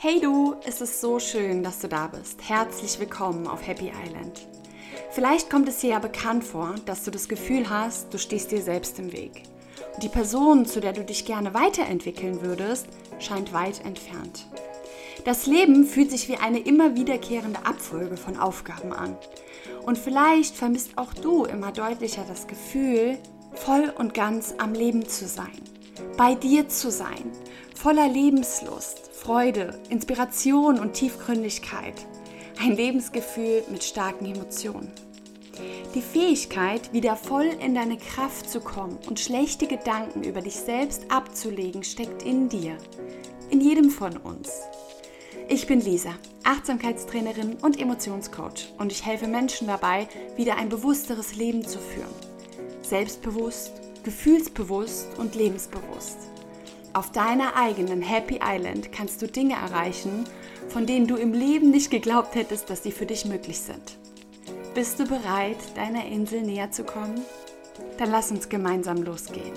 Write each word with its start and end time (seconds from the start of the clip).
Hey 0.00 0.20
du, 0.20 0.54
es 0.64 0.80
ist 0.80 1.00
so 1.00 1.18
schön, 1.18 1.64
dass 1.64 1.80
du 1.80 1.88
da 1.88 2.06
bist. 2.06 2.48
Herzlich 2.48 3.00
willkommen 3.00 3.48
auf 3.48 3.66
Happy 3.66 3.90
Island. 4.06 4.46
Vielleicht 5.10 5.50
kommt 5.50 5.68
es 5.68 5.80
dir 5.80 5.90
ja 5.90 5.98
bekannt 5.98 6.44
vor, 6.44 6.76
dass 6.86 7.02
du 7.02 7.10
das 7.10 7.28
Gefühl 7.28 7.68
hast, 7.68 8.14
du 8.14 8.16
stehst 8.16 8.52
dir 8.52 8.62
selbst 8.62 9.00
im 9.00 9.12
Weg. 9.12 9.42
Und 9.94 10.04
die 10.04 10.08
Person, 10.08 10.66
zu 10.66 10.78
der 10.78 10.92
du 10.92 11.02
dich 11.02 11.24
gerne 11.24 11.52
weiterentwickeln 11.52 12.42
würdest, 12.42 12.86
scheint 13.18 13.52
weit 13.52 13.84
entfernt. 13.84 14.46
Das 15.24 15.46
Leben 15.46 15.84
fühlt 15.84 16.12
sich 16.12 16.28
wie 16.28 16.36
eine 16.36 16.60
immer 16.60 16.94
wiederkehrende 16.94 17.66
Abfolge 17.66 18.16
von 18.16 18.38
Aufgaben 18.38 18.92
an. 18.92 19.16
Und 19.84 19.98
vielleicht 19.98 20.54
vermisst 20.54 20.92
auch 20.94 21.12
du 21.12 21.44
immer 21.44 21.72
deutlicher 21.72 22.24
das 22.28 22.46
Gefühl, 22.46 23.18
voll 23.54 23.92
und 23.98 24.14
ganz 24.14 24.54
am 24.58 24.74
Leben 24.74 25.08
zu 25.08 25.26
sein, 25.26 25.60
bei 26.16 26.36
dir 26.36 26.68
zu 26.68 26.92
sein, 26.92 27.32
voller 27.78 28.08
Lebenslust, 28.08 29.08
Freude, 29.12 29.80
Inspiration 29.88 30.80
und 30.80 30.94
Tiefgründigkeit. 30.94 31.94
Ein 32.60 32.74
Lebensgefühl 32.74 33.62
mit 33.70 33.84
starken 33.84 34.26
Emotionen. 34.26 34.90
Die 35.94 36.02
Fähigkeit, 36.02 36.92
wieder 36.92 37.14
voll 37.14 37.46
in 37.60 37.76
deine 37.76 37.96
Kraft 37.96 38.50
zu 38.50 38.58
kommen 38.60 38.98
und 39.06 39.20
schlechte 39.20 39.68
Gedanken 39.68 40.24
über 40.24 40.40
dich 40.40 40.56
selbst 40.56 41.04
abzulegen, 41.08 41.84
steckt 41.84 42.24
in 42.24 42.48
dir. 42.48 42.76
In 43.48 43.60
jedem 43.60 43.90
von 43.90 44.16
uns. 44.16 44.50
Ich 45.48 45.68
bin 45.68 45.80
Lisa, 45.80 46.10
Achtsamkeitstrainerin 46.42 47.58
und 47.62 47.80
Emotionscoach 47.80 48.72
und 48.78 48.90
ich 48.90 49.06
helfe 49.06 49.28
Menschen 49.28 49.68
dabei, 49.68 50.08
wieder 50.36 50.56
ein 50.56 50.68
bewussteres 50.68 51.36
Leben 51.36 51.64
zu 51.64 51.78
führen. 51.78 52.14
Selbstbewusst, 52.82 53.70
gefühlsbewusst 54.02 55.16
und 55.16 55.36
lebensbewusst. 55.36 56.18
Auf 56.94 57.12
deiner 57.12 57.54
eigenen 57.54 58.02
Happy 58.02 58.40
Island 58.42 58.92
kannst 58.92 59.20
du 59.20 59.26
Dinge 59.26 59.54
erreichen, 59.54 60.24
von 60.68 60.86
denen 60.86 61.06
du 61.06 61.16
im 61.16 61.32
Leben 61.32 61.70
nicht 61.70 61.90
geglaubt 61.90 62.34
hättest, 62.34 62.70
dass 62.70 62.82
sie 62.82 62.92
für 62.92 63.06
dich 63.06 63.24
möglich 63.24 63.60
sind. 63.60 63.98
Bist 64.74 64.98
du 64.98 65.04
bereit, 65.06 65.58
deiner 65.74 66.06
Insel 66.06 66.42
näher 66.42 66.70
zu 66.70 66.84
kommen? 66.84 67.20
Dann 67.98 68.10
lass 68.10 68.30
uns 68.30 68.48
gemeinsam 68.48 69.02
losgehen. 69.02 69.52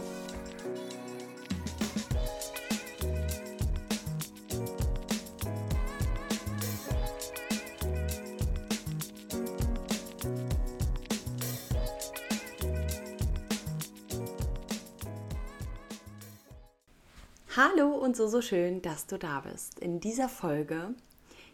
Und 18.11 18.17
so, 18.17 18.27
so 18.27 18.41
schön, 18.41 18.81
dass 18.81 19.07
du 19.07 19.17
da 19.17 19.39
bist. 19.39 19.79
In 19.79 20.01
dieser 20.01 20.27
Folge 20.27 20.95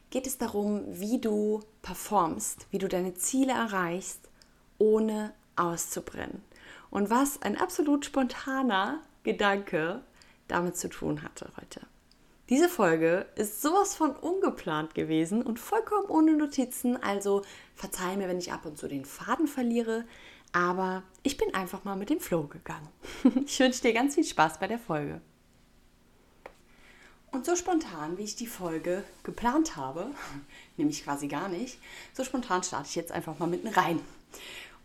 geht 0.09 0.25
es 0.25 0.39
darum, 0.39 0.85
wie 0.87 1.21
du 1.21 1.61
performst, 1.83 2.65
wie 2.71 2.79
du 2.79 2.87
deine 2.87 3.13
Ziele 3.13 3.51
erreichst, 3.51 4.27
ohne 4.79 5.35
auszubrennen. 5.55 6.41
Und 6.89 7.11
was 7.11 7.43
ein 7.43 7.61
absolut 7.61 8.05
spontaner 8.05 9.03
Gedanke 9.21 10.01
damit 10.47 10.77
zu 10.77 10.89
tun 10.89 11.21
hatte 11.21 11.51
heute. 11.57 11.81
Diese 12.49 12.69
Folge 12.69 13.27
ist 13.35 13.61
sowas 13.61 13.95
von 13.95 14.15
ungeplant 14.15 14.95
gewesen 14.95 15.43
und 15.43 15.59
vollkommen 15.59 16.07
ohne 16.07 16.33
Notizen, 16.33 16.97
also 17.03 17.43
verzeih 17.75 18.17
mir, 18.17 18.27
wenn 18.27 18.39
ich 18.39 18.51
ab 18.51 18.65
und 18.65 18.79
zu 18.79 18.87
den 18.87 19.05
Faden 19.05 19.45
verliere, 19.45 20.05
aber 20.53 21.03
ich 21.21 21.37
bin 21.37 21.53
einfach 21.53 21.83
mal 21.83 21.95
mit 21.95 22.09
dem 22.09 22.19
Flow 22.19 22.47
gegangen. 22.47 22.89
Ich 23.45 23.59
wünsche 23.59 23.83
dir 23.83 23.93
ganz 23.93 24.15
viel 24.15 24.23
Spaß 24.23 24.59
bei 24.59 24.65
der 24.65 24.79
Folge. 24.79 25.21
Und 27.31 27.45
so 27.45 27.55
spontan, 27.55 28.17
wie 28.17 28.23
ich 28.23 28.35
die 28.35 28.47
Folge 28.47 29.03
geplant 29.23 29.75
habe, 29.75 30.11
nämlich 30.77 31.03
quasi 31.03 31.27
gar 31.27 31.49
nicht, 31.49 31.77
so 32.13 32.23
spontan 32.23 32.63
starte 32.63 32.87
ich 32.89 32.95
jetzt 32.95 33.11
einfach 33.11 33.37
mal 33.39 33.47
mitten 33.47 33.67
rein. 33.67 33.99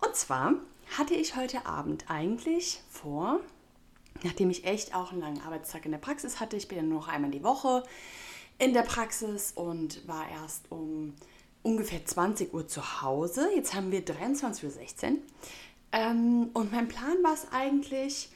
Und 0.01 0.17
zwar 0.17 0.55
hatte 0.99 1.15
ich 1.15 1.37
heute 1.37 1.67
Abend 1.67 2.05
eigentlich 2.09 2.81
vor, 2.91 3.41
nachdem 4.23 4.51
ich 4.51 4.65
echt 4.65 4.95
auch 4.95 5.13
einen 5.13 5.21
langen 5.21 5.41
Arbeitstag 5.41 5.85
in 5.85 5.93
der 5.93 5.99
Praxis 5.99 6.41
hatte, 6.41 6.57
ich 6.57 6.69
bin 6.69 6.79
ja 6.79 6.83
nur 6.85 7.01
noch 7.01 7.09
einmal 7.09 7.31
die 7.31 7.43
Woche 7.43 7.85
in 8.59 8.75
der 8.75 8.83
Praxis 8.83 9.53
und 9.53 10.07
war 10.07 10.29
erst 10.29 10.71
um 10.71 11.15
ungefähr 11.63 12.05
20 12.05 12.53
Uhr 12.53 12.67
zu 12.67 13.03
Hause. 13.03 13.49
Jetzt 13.55 13.75
haben 13.75 13.91
wir 13.91 14.05
23.16 14.05 15.13
Uhr. 15.13 15.19
Ähm, 15.93 16.51
und 16.53 16.73
mein 16.73 16.89
Plan 16.89 17.23
war 17.23 17.35
es 17.35 17.47
eigentlich, 17.53 18.31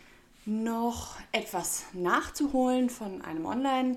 noch 0.46 1.16
etwas 1.32 1.84
nachzuholen 1.92 2.88
von 2.88 3.22
einem 3.22 3.46
Online, 3.46 3.96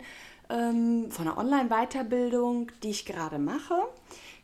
ähm, 0.49 1.11
von 1.11 1.27
einer 1.27 1.37
Online-Weiterbildung, 1.37 2.71
die 2.83 2.89
ich 2.89 3.05
gerade 3.05 3.37
mache, 3.37 3.75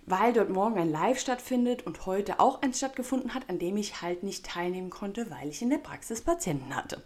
weil 0.06 0.34
dort 0.34 0.50
morgen 0.50 0.78
ein 0.78 0.92
Live 0.92 1.20
stattfindet 1.20 1.86
und 1.86 2.06
heute 2.06 2.40
auch 2.40 2.62
eins 2.62 2.78
stattgefunden 2.78 3.34
hat, 3.34 3.50
an 3.50 3.60
dem 3.60 3.76
ich 3.76 4.02
halt 4.02 4.24
nicht 4.24 4.46
teilnehmen 4.46 4.92
konnte, 4.92 5.30
weil 5.32 5.50
ich 5.50 5.62
in 5.62 5.72
der 5.72 5.80
Praxis 5.80 6.22
Patienten 6.22 6.76
hatte. 6.76 7.04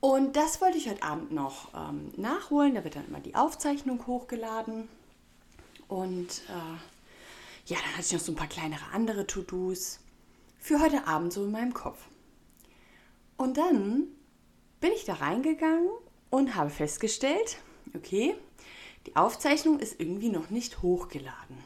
Und 0.00 0.36
das 0.36 0.60
wollte 0.60 0.78
ich 0.78 0.88
heute 0.88 1.02
Abend 1.02 1.32
noch 1.32 1.74
ähm, 1.74 2.12
nachholen. 2.16 2.74
Da 2.74 2.84
wird 2.84 2.96
dann 2.96 3.06
immer 3.08 3.20
die 3.20 3.34
Aufzeichnung 3.34 4.06
hochgeladen. 4.06 4.88
Und 5.88 6.42
äh, 6.48 7.66
ja, 7.66 7.76
dann 7.78 7.92
hatte 7.92 8.06
ich 8.06 8.12
noch 8.12 8.20
so 8.20 8.32
ein 8.32 8.36
paar 8.36 8.46
kleinere 8.46 8.84
andere 8.92 9.26
To-Dos 9.26 9.98
für 10.60 10.80
heute 10.80 11.06
Abend 11.06 11.32
so 11.32 11.44
in 11.44 11.50
meinem 11.50 11.74
Kopf. 11.74 11.98
Und 13.38 13.56
dann 13.56 14.08
bin 14.80 14.92
ich 14.92 15.04
da 15.06 15.14
reingegangen 15.14 15.88
und 16.28 16.54
habe 16.54 16.70
festgestellt, 16.70 17.58
okay, 17.96 18.34
die 19.06 19.16
Aufzeichnung 19.16 19.78
ist 19.78 19.98
irgendwie 20.00 20.28
noch 20.28 20.50
nicht 20.50 20.82
hochgeladen. 20.82 21.56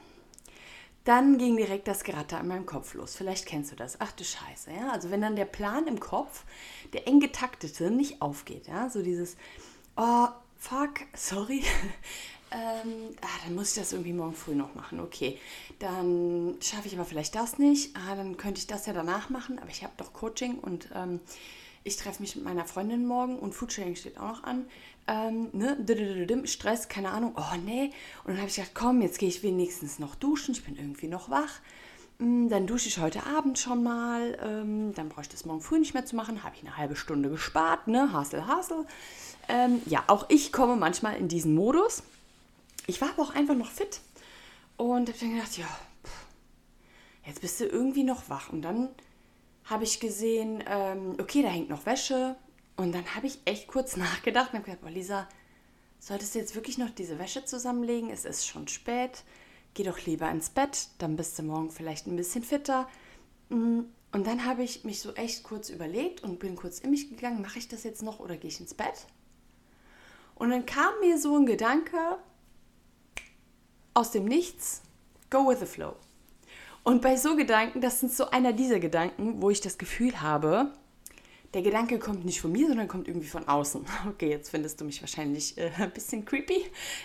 Dann 1.05 1.37
ging 1.39 1.57
direkt 1.57 1.89
das 1.89 2.05
Geratter 2.05 2.39
in 2.39 2.47
meinem 2.47 2.67
Kopf 2.67 2.95
los. 2.95 3.17
Vielleicht 3.17 3.47
kennst 3.47 3.73
du 3.73 3.77
das. 3.77 4.01
Ach 4.01 4.13
du 4.13 4.23
Scheiße, 4.23 4.71
ja. 4.71 4.91
Also 4.91 5.11
wenn 5.11 5.21
dann 5.21 5.35
der 5.35 5.47
Plan 5.47 5.89
im 5.89 5.99
Kopf, 5.99 6.45
der 6.93 7.09
eng 7.09 7.19
getaktete, 7.19 7.91
nicht 7.91 8.23
aufgeht, 8.23 8.69
ja. 8.69 8.89
So 8.89 9.03
dieses, 9.03 9.37
oh, 9.97 10.29
fuck, 10.59 11.01
sorry. 11.15 11.65
ähm, 12.53 13.17
ah, 13.21 13.45
dann 13.45 13.57
muss 13.57 13.71
ich 13.71 13.83
das 13.83 13.93
irgendwie 13.93 14.13
morgen 14.13 14.35
früh 14.35 14.55
noch 14.55 14.77
machen. 14.77 15.01
Okay, 15.01 15.41
dann 15.81 16.57
schaffe 16.61 16.87
ich 16.87 16.95
aber 16.95 17.05
vielleicht 17.05 17.35
das 17.35 17.59
nicht. 17.59 17.97
Ah, 17.97 18.15
dann 18.15 18.37
könnte 18.37 18.61
ich 18.61 18.69
das 18.69 18.87
ja 18.87 18.93
danach 18.93 19.29
machen. 19.29 19.59
Aber 19.59 19.71
ich 19.71 19.83
habe 19.83 19.95
doch 19.97 20.13
Coaching 20.13 20.59
und 20.59 20.89
ähm, 20.95 21.19
ich 21.85 21.97
treffe 21.97 22.23
mich 22.23 22.37
mit 22.37 22.45
meiner 22.45 22.65
Freundin 22.65 23.07
morgen 23.07 23.39
und 23.39 23.55
Foodsharing 23.55 23.97
steht 23.97 24.19
auch 24.19 24.29
noch 24.29 24.45
an. 24.45 24.67
Ähm, 25.09 25.49
ne? 25.53 26.47
Stress, 26.47 26.89
keine 26.89 27.11
Ahnung. 27.11 27.35
Oh 27.37 27.57
nee. 27.65 27.91
Und 28.25 28.29
dann 28.29 28.39
habe 28.39 28.49
ich 28.49 28.57
gedacht, 28.57 28.73
komm, 28.75 29.03
jetzt 29.03 29.19
gehe 29.19 29.29
ich 29.29 29.43
wenigstens 29.43 29.99
noch 29.99 30.15
duschen. 30.15 30.53
Ich 30.53 30.65
bin 30.65 30.77
irgendwie 30.77 31.09
noch 31.09 31.29
wach. 31.29 31.61
Mm, 32.19 32.49
dann 32.49 32.67
dusche 32.69 32.89
ich 32.89 32.99
heute 32.99 33.27
Abend 33.27 33.59
schon 33.59 33.83
mal. 33.83 34.39
Ähm, 34.43 34.95
dann 34.95 35.09
brauche 35.09 35.23
ich 35.23 35.29
das 35.29 35.45
morgen 35.45 35.61
früh 35.61 35.81
nicht 35.81 35.95
mehr 35.95 36.07
zu 36.07 36.15
machen. 36.15 36.45
Habe 36.45 36.55
ich 36.55 36.63
eine 36.63 36.77
halbe 36.77 36.95
Stunde 36.95 37.31
gespart, 37.31 37.89
ne? 37.89 38.13
Hasel, 38.13 38.47
Hasel. 38.47 38.87
Ähm, 39.49 39.83
ja, 39.87 40.05
auch 40.07 40.27
ich 40.29 40.53
komme 40.53 40.77
manchmal 40.77 41.17
in 41.17 41.27
diesen 41.27 41.55
Modus. 41.55 42.05
Ich 42.87 43.01
war 43.01 43.11
aber 43.11 43.23
auch 43.23 43.35
einfach 43.35 43.57
noch 43.57 43.71
fit. 43.71 44.01
Und 44.77 45.09
habe 45.09 45.19
dann 45.19 45.35
gedacht, 45.35 45.59
ja, 45.59 45.67
jetzt 47.27 47.41
bist 47.41 47.59
du 47.61 47.65
irgendwie 47.65 48.05
noch 48.05 48.29
wach. 48.29 48.53
Und 48.53 48.63
dann 48.63 48.89
habe 49.65 49.85
ich 49.85 50.01
gesehen, 50.01 50.63
ähm, 50.67 51.17
okay, 51.21 51.43
da 51.43 51.49
hängt 51.49 51.69
noch 51.69 51.87
Wäsche. 51.87 52.37
Und 52.77 52.93
dann 52.93 53.15
habe 53.15 53.27
ich 53.27 53.39
echt 53.45 53.69
kurz 53.69 53.97
nachgedacht 53.97 54.53
und 54.53 54.61
habe 54.61 54.71
gedacht, 54.71 54.85
oh 54.85 54.93
Lisa, 54.93 55.29
solltest 55.99 56.35
du 56.35 56.39
jetzt 56.39 56.55
wirklich 56.55 56.79
noch 56.79 56.91
diese 56.91 57.19
Wäsche 57.19 57.45
zusammenlegen? 57.45 58.11
Es 58.11 58.25
ist 58.25 58.47
schon 58.47 58.69
spät. 58.69 59.25
Geh 59.75 59.85
doch 59.85 60.05
lieber 60.05 60.31
ins 60.31 60.51
Bett, 60.51 60.89
dann 60.99 61.17
bist 61.17 61.39
du 61.39 61.43
morgen 61.45 61.71
vielleicht 61.71 62.07
ein 62.07 62.17
bisschen 62.17 62.45
fitter. 62.45 62.89
Mm, 63.49 63.81
und 64.13 64.27
dann 64.27 64.45
habe 64.45 64.63
ich 64.63 64.85
mich 64.85 65.01
so 65.01 65.15
echt 65.15 65.43
kurz 65.45 65.71
überlegt 65.71 66.23
und 66.23 66.39
bin 66.39 66.57
kurz 66.57 66.79
in 66.81 66.91
mich 66.91 67.09
gegangen, 67.09 67.41
mache 67.41 67.59
ich 67.59 67.69
das 67.69 67.83
jetzt 67.83 68.03
noch 68.03 68.21
oder 68.21 68.37
gehe 68.37 68.51
ich 68.51 68.61
ins 68.61 68.75
Bett? 68.75 69.07
Und 70.35 70.51
dann 70.51 70.67
kam 70.67 70.93
mir 71.01 71.19
so 71.19 71.37
ein 71.37 71.47
Gedanke 71.47 72.19
aus 73.95 74.11
dem 74.11 74.27
Nichts, 74.27 74.83
go 75.31 75.49
with 75.49 75.61
the 75.61 75.67
flow. 75.67 75.97
Und 76.85 77.01
bei 77.01 77.17
so 77.17 77.37
Gedanken, 77.37 77.81
das 77.81 78.01
sind 78.01 78.13
so 78.13 78.31
einer 78.31 78.53
dieser 78.53 78.81
Gedanken, 78.81 79.41
wo 79.41 79.51
ich 79.51 79.61
das 79.61 79.79
Gefühl 79.79 80.21
habe, 80.21 80.73
der 81.55 81.63
Gedanke 81.63 81.99
kommt 81.99 82.25
nicht 82.25 82.41
von 82.41 82.51
mir, 82.51 82.67
sondern 82.67 82.89
kommt 82.89 83.09
irgendwie 83.09 83.29
von 83.29 83.47
außen. 83.47 83.85
Okay, 84.09 84.31
jetzt 84.31 84.51
findest 84.51 84.81
du 84.81 84.85
mich 84.85 85.01
wahrscheinlich 85.01 85.57
äh, 85.59 85.71
ein 85.79 85.93
bisschen 85.93 86.25
creepy, 86.25 86.65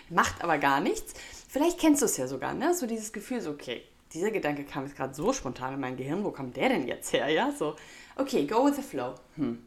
macht 0.09 0.41
aber 0.43 0.57
gar 0.57 0.79
nichts. 0.79 1.13
Vielleicht 1.47 1.79
kennst 1.79 2.01
du 2.01 2.05
es 2.05 2.17
ja 2.17 2.27
sogar, 2.27 2.53
ne? 2.53 2.73
So 2.73 2.87
dieses 2.87 3.11
Gefühl, 3.11 3.41
so, 3.41 3.51
okay, 3.51 3.83
dieser 4.13 4.31
Gedanke 4.31 4.63
kam 4.63 4.85
jetzt 4.85 4.95
gerade 4.95 5.13
so 5.13 5.33
spontan 5.33 5.73
in 5.73 5.79
mein 5.79 5.97
Gehirn, 5.97 6.23
wo 6.23 6.31
kommt 6.31 6.55
der 6.55 6.69
denn 6.69 6.87
jetzt 6.87 7.13
her, 7.13 7.27
ja? 7.29 7.51
So, 7.51 7.75
okay, 8.15 8.47
go 8.47 8.65
with 8.65 8.77
the 8.77 8.81
flow. 8.81 9.15
Hm. 9.35 9.61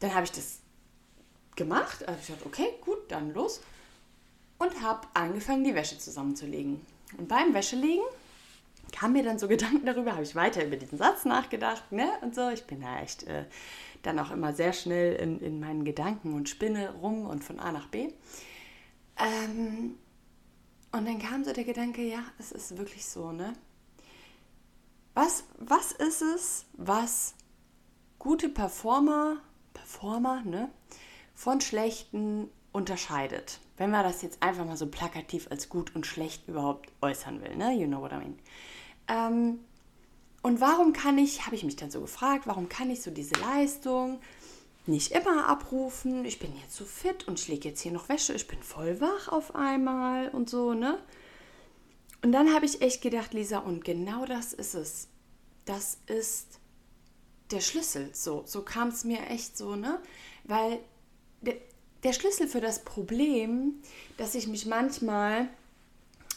Dann 0.00 0.14
habe 0.14 0.24
ich 0.24 0.32
das 0.32 0.60
gemacht, 1.56 2.06
also 2.06 2.20
ich 2.20 2.28
dachte, 2.28 2.46
okay, 2.46 2.68
gut, 2.82 2.98
dann 3.08 3.32
los. 3.32 3.62
Und 4.58 4.82
habe 4.82 5.06
angefangen, 5.14 5.64
die 5.64 5.74
Wäsche 5.74 5.98
zusammenzulegen. 5.98 6.80
Und 7.16 7.28
beim 7.28 7.54
Wäschelegen 7.54 8.04
kam 8.92 9.12
mir 9.12 9.22
dann 9.22 9.38
so 9.38 9.48
Gedanken 9.48 9.86
darüber, 9.86 10.12
habe 10.12 10.22
ich 10.22 10.34
weiter 10.34 10.64
über 10.64 10.76
diesen 10.76 10.98
Satz 10.98 11.24
nachgedacht, 11.24 11.92
ne? 11.92 12.08
Und 12.22 12.34
so. 12.34 12.48
Ich 12.50 12.64
bin 12.64 12.80
da 12.80 13.00
echt 13.00 13.24
äh, 13.24 13.44
dann 14.02 14.18
auch 14.18 14.30
immer 14.30 14.52
sehr 14.52 14.72
schnell 14.72 15.14
in, 15.16 15.40
in 15.40 15.60
meinen 15.60 15.84
Gedanken 15.84 16.34
und 16.34 16.48
spinne 16.48 16.94
rum 16.94 17.26
und 17.26 17.42
von 17.44 17.58
A 17.58 17.72
nach 17.72 17.88
B. 17.88 18.12
Ähm, 19.18 19.96
und 20.92 21.06
dann 21.06 21.18
kam 21.18 21.44
so 21.44 21.52
der 21.52 21.64
Gedanke, 21.64 22.02
ja, 22.02 22.22
es 22.38 22.52
ist 22.52 22.78
wirklich 22.78 23.06
so, 23.06 23.32
ne? 23.32 23.52
Was, 25.14 25.44
was 25.58 25.92
ist 25.92 26.22
es, 26.22 26.66
was 26.74 27.34
gute 28.18 28.48
Performer, 28.48 29.38
Performer, 29.72 30.42
ne, 30.42 30.70
von 31.34 31.60
schlechten 31.60 32.50
unterscheidet? 32.72 33.60
Wenn 33.78 33.90
man 33.90 34.04
das 34.04 34.22
jetzt 34.22 34.42
einfach 34.42 34.64
mal 34.64 34.76
so 34.76 34.86
plakativ 34.86 35.50
als 35.50 35.68
gut 35.68 35.94
und 35.94 36.06
schlecht 36.06 36.48
überhaupt 36.48 36.92
äußern 37.02 37.42
will, 37.42 37.56
ne? 37.56 37.72
You 37.74 37.86
know 37.86 38.00
what 38.00 38.12
I 38.12 38.16
mean. 38.16 38.38
Ähm, 39.08 39.60
und 40.42 40.60
warum 40.60 40.92
kann 40.92 41.18
ich, 41.18 41.44
habe 41.46 41.56
ich 41.56 41.64
mich 41.64 41.76
dann 41.76 41.90
so 41.90 42.00
gefragt, 42.00 42.46
warum 42.46 42.68
kann 42.68 42.90
ich 42.90 43.02
so 43.02 43.10
diese 43.10 43.34
Leistung 43.34 44.20
nicht 44.86 45.12
immer 45.12 45.48
abrufen? 45.48 46.24
Ich 46.24 46.38
bin 46.38 46.52
jetzt 46.62 46.76
so 46.76 46.84
fit 46.84 47.26
und 47.26 47.40
ich 47.40 47.48
lege 47.48 47.68
jetzt 47.68 47.80
hier 47.80 47.92
noch 47.92 48.08
Wäsche, 48.08 48.34
ich 48.34 48.46
bin 48.46 48.62
voll 48.62 49.00
wach 49.00 49.28
auf 49.28 49.54
einmal 49.54 50.28
und 50.28 50.48
so, 50.48 50.74
ne? 50.74 50.98
Und 52.22 52.32
dann 52.32 52.54
habe 52.54 52.66
ich 52.66 52.82
echt 52.82 53.02
gedacht, 53.02 53.34
Lisa, 53.34 53.58
und 53.58 53.84
genau 53.84 54.24
das 54.24 54.52
ist 54.52 54.74
es. 54.74 55.08
Das 55.64 55.98
ist 56.06 56.60
der 57.50 57.60
Schlüssel. 57.60 58.10
So, 58.12 58.42
so 58.46 58.62
kam 58.62 58.88
es 58.88 59.04
mir 59.04 59.26
echt 59.28 59.56
so, 59.56 59.76
ne? 59.76 60.00
Weil 60.44 60.80
der, 61.40 61.56
der 62.02 62.12
Schlüssel 62.12 62.48
für 62.48 62.60
das 62.60 62.84
Problem, 62.84 63.82
dass 64.16 64.34
ich 64.34 64.46
mich 64.46 64.66
manchmal 64.66 65.48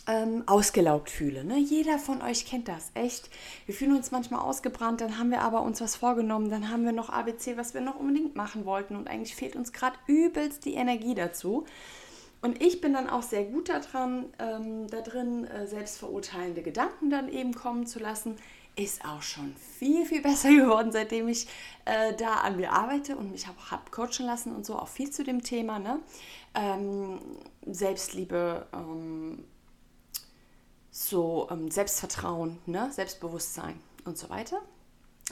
ähm, 0.10 0.44
ausgelaugt 0.48 1.12
fühle. 1.12 1.44
Ne? 1.44 1.60
Jeder 1.60 2.00
von 2.00 2.24
euch 2.24 2.46
kennt 2.46 2.68
das, 2.68 2.92
echt. 2.96 3.30
Wir 3.68 3.76
fühlen 3.76 3.96
uns 3.96 4.10
manchmal 4.10 4.42
ausgebrannt, 4.42 5.02
dann 5.02 5.20
haben 5.20 5.30
wir 5.30 5.42
aber 5.42 5.62
uns 5.62 5.82
was 5.82 5.96
vorgenommen, 5.96 6.50
dann 6.50 6.72
haben 6.72 6.84
wir 6.84 6.94
noch 6.94 7.10
ABC, 7.10 7.58
was 7.58 7.76
wir 7.76 7.82
noch 7.82 7.96
unbedingt 7.96 8.36
machen 8.36 8.66
wollten 8.66 8.96
und 8.96 9.08
eigentlich 9.08 9.36
fehlt 9.36 9.56
uns 9.56 9.72
gerade 9.72 9.98
übelst 10.08 10.66
die 10.66 10.74
Energie 10.74 11.14
dazu. 11.14 11.66
Und 12.42 12.64
ich 12.64 12.82
bin 12.82 12.94
dann 12.94 13.10
auch 13.10 13.22
sehr 13.22 13.44
gut 13.44 13.70
daran, 13.70 14.26
ähm, 14.40 14.88
da 14.88 15.02
drin 15.02 15.46
äh, 15.46 15.68
selbstverurteilende 15.68 16.64
Gedanken 16.64 17.10
dann 17.12 17.30
eben 17.30 17.54
kommen 17.54 17.86
zu 17.86 18.00
lassen. 18.00 18.38
Ist 18.76 19.06
auch 19.06 19.22
schon 19.22 19.54
viel, 19.78 20.06
viel 20.06 20.22
besser 20.24 20.50
geworden, 20.50 20.92
seitdem 20.92 21.28
ich 21.28 21.48
äh, 21.86 22.16
da 22.16 22.36
an 22.36 22.56
mir 22.56 22.72
arbeite 22.72 23.16
und 23.16 23.32
mich 23.32 23.46
habe 23.46 23.58
coachen 23.92 24.26
lassen 24.26 24.56
und 24.56 24.66
so 24.66 24.76
auch 24.76 24.88
viel 24.88 25.12
zu 25.12 25.24
dem 25.24 25.44
Thema. 25.44 25.78
Ne? 25.78 26.00
Ähm, 26.56 27.20
Selbstliebe, 27.68 28.66
ähm, 28.74 29.44
so 31.00 31.48
ähm, 31.50 31.72
Selbstvertrauen, 31.72 32.58
ne? 32.66 32.92
Selbstbewusstsein 32.92 33.80
und 34.04 34.18
so 34.18 34.30
weiter. 34.30 34.62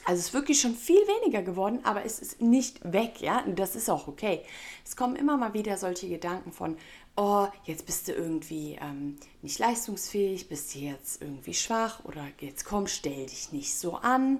Also 0.05 0.19
es 0.19 0.27
ist 0.27 0.33
wirklich 0.33 0.61
schon 0.61 0.75
viel 0.75 1.01
weniger 1.07 1.41
geworden, 1.41 1.79
aber 1.83 2.05
es 2.05 2.19
ist 2.19 2.41
nicht 2.41 2.79
weg, 2.93 3.19
ja. 3.19 3.43
Das 3.47 3.75
ist 3.75 3.89
auch 3.89 4.07
okay. 4.07 4.43
Es 4.85 4.95
kommen 4.95 5.17
immer 5.17 5.35
mal 5.35 5.53
wieder 5.53 5.77
solche 5.77 6.07
Gedanken 6.07 6.53
von, 6.53 6.77
oh, 7.17 7.47
jetzt 7.65 7.85
bist 7.85 8.07
du 8.07 8.13
irgendwie 8.13 8.77
ähm, 8.79 9.17
nicht 9.41 9.59
leistungsfähig, 9.59 10.47
bist 10.47 10.73
du 10.73 10.79
jetzt 10.79 11.21
irgendwie 11.21 11.53
schwach 11.53 12.05
oder 12.05 12.25
jetzt 12.39 12.63
komm, 12.63 12.87
stell 12.87 13.25
dich 13.25 13.51
nicht 13.51 13.77
so 13.77 13.95
an. 13.95 14.39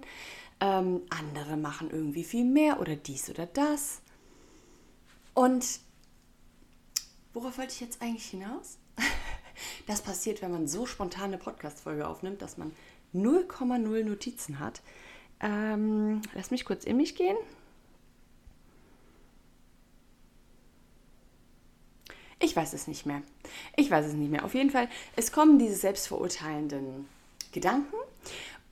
Ähm, 0.62 1.02
andere 1.10 1.58
machen 1.58 1.90
irgendwie 1.92 2.24
viel 2.24 2.46
mehr 2.46 2.80
oder 2.80 2.96
dies 2.96 3.30
oder 3.30 3.48
das. 3.48 4.00
Und 5.34 5.82
worauf 7.34 7.58
wollte 7.58 7.74
ich 7.74 7.82
jetzt 7.82 8.02
eigentlich 8.02 8.28
hinaus? 8.28 8.78
Das 9.88 10.02
passiert, 10.02 10.42
wenn 10.42 10.52
man 10.52 10.68
so 10.68 10.86
spontan 10.86 11.26
eine 11.26 11.38
Podcast-Folge 11.38 12.08
aufnimmt, 12.08 12.42
dass 12.42 12.58
man 12.58 12.72
0,0 13.14 14.04
Notizen 14.04 14.60
hat. 14.60 14.82
Ähm, 15.40 16.22
lass 16.34 16.52
mich 16.52 16.66
kurz 16.66 16.84
in 16.84 16.98
mich 16.98 17.16
gehen. 17.16 17.38
Ich 22.40 22.56
weiß 22.56 22.74
es 22.74 22.88
nicht 22.88 23.06
mehr. 23.06 23.22
Ich 23.76 23.90
weiß 23.90 24.06
es 24.06 24.14
nicht 24.14 24.30
mehr. 24.30 24.46
Auf 24.46 24.54
jeden 24.54 24.70
Fall, 24.70 24.90
es 25.16 25.32
kommen 25.32 25.58
diese 25.58 25.76
selbstverurteilenden 25.76 27.08
Gedanken 27.52 27.96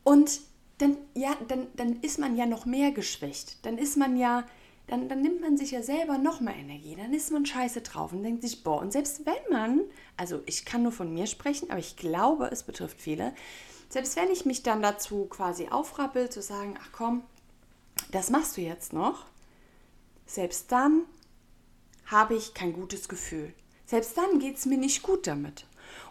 und 0.03 0.39
dann, 0.77 0.97
ja, 1.15 1.35
dann, 1.47 1.67
dann 1.75 2.01
ist 2.01 2.19
man 2.19 2.35
ja 2.35 2.45
noch 2.45 2.65
mehr 2.65 2.91
geschwächt. 2.91 3.65
Dann 3.65 3.77
ist 3.77 3.97
man 3.97 4.17
ja 4.17 4.43
dann, 4.87 5.09
dann 5.09 5.21
nimmt 5.21 5.41
man 5.41 5.57
sich 5.57 5.71
ja 5.71 5.81
selber 5.81 6.17
noch 6.17 6.41
mehr 6.41 6.55
Energie. 6.55 6.95
Dann 6.95 7.13
ist 7.13 7.31
man 7.31 7.45
scheiße 7.45 7.81
drauf 7.81 8.13
und 8.13 8.23
denkt 8.23 8.43
sich, 8.43 8.63
boah, 8.63 8.81
und 8.81 8.91
selbst 8.91 9.25
wenn 9.25 9.51
man, 9.51 9.81
also 10.17 10.41
ich 10.45 10.65
kann 10.65 10.83
nur 10.83 10.91
von 10.91 11.13
mir 11.13 11.27
sprechen, 11.27 11.71
aber 11.71 11.79
ich 11.79 11.95
glaube, 11.95 12.49
es 12.51 12.63
betrifft 12.63 13.01
viele, 13.01 13.33
selbst 13.89 14.15
wenn 14.15 14.29
ich 14.29 14.45
mich 14.45 14.63
dann 14.63 14.81
dazu 14.81 15.25
quasi 15.25 15.69
aufrappel, 15.69 16.29
zu 16.29 16.41
sagen, 16.41 16.75
ach 16.81 16.89
komm, 16.91 17.23
das 18.11 18.29
machst 18.29 18.57
du 18.57 18.61
jetzt 18.61 18.93
noch, 18.93 19.25
selbst 20.25 20.71
dann 20.71 21.03
habe 22.05 22.35
ich 22.35 22.53
kein 22.53 22.73
gutes 22.73 23.09
Gefühl. 23.09 23.53
Selbst 23.85 24.17
dann 24.17 24.39
geht 24.39 24.57
es 24.57 24.65
mir 24.65 24.77
nicht 24.77 25.03
gut 25.03 25.27
damit. 25.27 25.65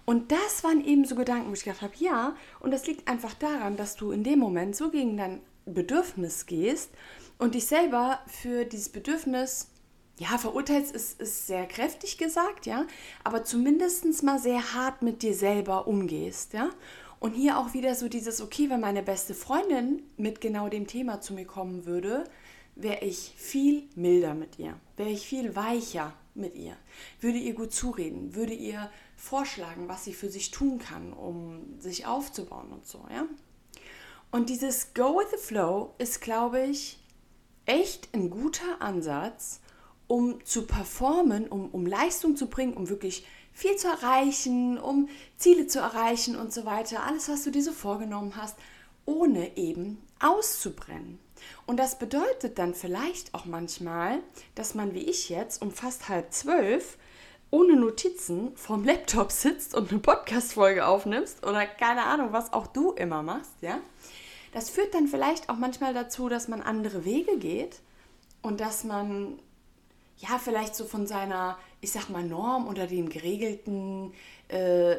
Und 0.04 0.32
das 0.32 0.64
waren 0.64 0.84
eben 0.84 1.04
so 1.04 1.14
Gedanken, 1.14 1.50
wo 1.50 1.54
ich 1.54 1.64
gedacht 1.64 1.82
habe, 1.82 1.94
ja, 1.98 2.36
und 2.60 2.70
das 2.70 2.86
liegt 2.86 3.08
einfach 3.08 3.34
daran, 3.34 3.76
dass 3.76 3.96
du 3.96 4.12
in 4.12 4.24
dem 4.24 4.38
Moment 4.38 4.76
so 4.76 4.90
gegen 4.90 5.16
dein 5.16 5.40
Bedürfnis 5.66 6.46
gehst 6.46 6.90
und 7.38 7.54
dich 7.54 7.66
selber 7.66 8.20
für 8.26 8.64
dieses 8.64 8.88
Bedürfnis, 8.88 9.69
ja, 10.19 10.38
verurteilst 10.38 10.94
ist, 10.94 11.20
ist 11.20 11.46
sehr 11.46 11.66
kräftig 11.66 12.19
gesagt, 12.19 12.66
ja, 12.66 12.86
aber 13.25 13.44
zumindest 13.44 14.22
mal 14.22 14.38
sehr 14.38 14.75
hart 14.75 15.02
mit 15.02 15.22
dir 15.22 15.34
selber 15.34 15.86
umgehst, 15.86 16.52
ja. 16.52 16.70
Und 17.19 17.32
hier 17.32 17.58
auch 17.58 17.72
wieder 17.72 17.94
so 17.94 18.08
dieses, 18.08 18.40
okay, 18.40 18.69
wenn 18.69 18.81
meine 18.81 19.02
beste 19.02 19.34
Freundin 19.34 20.02
mit 20.16 20.40
genau 20.40 20.69
dem 20.69 20.86
Thema 20.86 21.20
zu 21.20 21.32
mir 21.32 21.46
kommen 21.46 21.86
würde, 21.86 22.25
wäre 22.76 23.04
ich 23.04 23.32
viel 23.36 23.88
milder 23.94 24.34
mit 24.34 24.58
ihr, 24.58 24.78
wäre 24.96 25.08
ich 25.08 25.26
viel 25.26 25.56
weicher 25.56 26.12
mit 26.34 26.54
ihr, 26.54 26.76
würde 27.20 27.38
ihr 27.38 27.54
gut 27.54 27.72
zureden, 27.72 28.34
würde 28.34 28.52
ihr 28.52 28.90
vorschlagen, 29.16 29.88
was 29.88 30.04
sie 30.04 30.12
für 30.12 30.28
sich 30.28 30.50
tun 30.50 30.78
kann, 30.78 31.12
um 31.12 31.81
sich 31.81 32.06
aufzubauen 32.06 32.70
und 32.72 32.86
so, 32.86 33.04
ja. 33.10 33.26
Und 34.31 34.50
dieses 34.50 34.94
Go 34.94 35.19
with 35.19 35.31
the 35.31 35.38
Flow 35.38 35.94
ist, 35.98 36.20
glaube 36.20 36.60
ich, 36.66 36.98
echt 37.66 38.08
ein 38.14 38.31
guter 38.31 38.81
Ansatz, 38.81 39.61
um 40.06 40.44
zu 40.44 40.66
performen, 40.66 41.49
um, 41.49 41.70
um 41.70 41.87
Leistung 41.87 42.37
zu 42.37 42.49
bringen, 42.49 42.75
um 42.75 42.88
wirklich 42.88 43.26
viel 43.52 43.76
zu 43.76 43.88
erreichen, 43.88 44.78
um 44.78 45.08
Ziele 45.37 45.66
zu 45.66 45.78
erreichen 45.78 46.37
und 46.37 46.52
so 46.52 46.66
weiter. 46.66 47.05
Alles, 47.05 47.28
was 47.28 47.44
du 47.44 47.50
dir 47.50 47.62
so 47.62 47.72
vorgenommen 47.72 48.34
hast, 48.37 48.56
ohne 49.06 49.56
eben 49.56 50.02
auszubrennen. 50.20 51.19
Und 51.66 51.78
das 51.78 51.99
bedeutet 51.99 52.58
dann 52.58 52.75
vielleicht 52.75 53.34
auch 53.34 53.44
manchmal, 53.44 54.20
dass 54.55 54.75
man 54.75 54.94
wie 54.94 55.05
ich 55.05 55.28
jetzt 55.28 55.62
um 55.62 55.70
fast 55.70 56.08
halb 56.08 56.32
zwölf 56.32 56.99
ohne 57.50 57.76
Notizen 57.76 58.56
vorm 58.56 58.84
Laptop 58.84 59.31
sitzt 59.32 59.75
und 59.75 59.90
eine 59.90 60.00
Podcast-Folge 60.00 60.86
aufnimmst 60.86 61.46
oder 61.46 61.67
keine 61.67 62.05
Ahnung, 62.05 62.32
was 62.32 62.53
auch 62.53 62.67
du 62.67 62.93
immer 62.93 63.22
machst, 63.22 63.53
ja. 63.60 63.79
Das 64.55 64.70
führt 64.70 64.94
dann 64.94 65.08
vielleicht 65.08 65.49
auch 65.49 65.56
manchmal 65.56 65.93
dazu, 65.94 66.29
dass 66.29 66.46
man 66.46 66.63
andere 66.63 67.05
Wege 67.05 67.39
geht 67.39 67.81
und 68.41 68.61
dass 68.61 68.84
man 68.84 69.41
ja 70.19 70.39
vielleicht 70.39 70.77
so 70.77 70.84
von 70.84 71.08
seiner, 71.08 71.58
ich 71.81 71.91
sag 71.91 72.08
mal, 72.08 72.23
Norm 72.23 72.69
oder 72.69 72.87
den 72.87 73.08
geregelten 73.08 74.15
äh, 74.46 74.99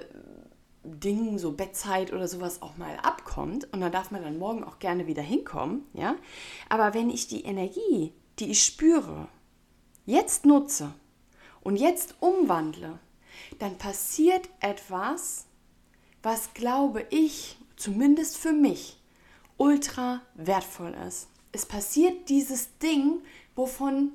Dingen, 0.83 1.39
so 1.39 1.53
Bettzeit 1.53 2.11
oder 2.11 2.27
sowas 2.27 2.61
auch 2.61 2.75
mal 2.75 2.97
abkommt. 2.97 3.71
Und 3.71 3.79
da 3.79 3.89
darf 3.89 4.11
man 4.11 4.23
dann 4.23 4.37
morgen 4.37 4.65
auch 4.65 4.77
gerne 4.79 5.07
wieder 5.07 5.21
hinkommen, 5.21 5.85
ja. 5.93 6.17
Aber 6.67 6.93
wenn 6.93 7.09
ich 7.09 7.29
die 7.29 7.45
Energie, 7.45 8.11
die 8.39 8.51
ich 8.51 8.61
spüre, 8.61 9.29
jetzt 10.05 10.45
nutze 10.45 10.93
und 11.61 11.77
jetzt 11.77 12.15
umwandle, 12.19 12.99
dann 13.59 13.77
passiert 13.77 14.49
etwas, 14.59 15.45
was 16.21 16.53
glaube 16.53 17.05
ich, 17.09 17.57
zumindest 17.77 18.35
für 18.35 18.51
mich, 18.51 18.99
ultra 19.57 20.21
wertvoll 20.35 20.95
ist. 21.07 21.27
Es 21.51 21.65
passiert 21.65 22.29
dieses 22.29 22.77
Ding, 22.79 23.21
wovon 23.55 24.11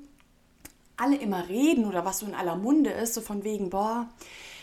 alle 0.97 1.17
immer 1.17 1.49
reden 1.49 1.85
oder 1.85 2.05
was 2.05 2.19
so 2.19 2.25
in 2.25 2.35
aller 2.35 2.55
Munde 2.55 2.91
ist, 2.91 3.15
so 3.15 3.21
von 3.21 3.43
wegen, 3.43 3.69
boah, 3.69 4.07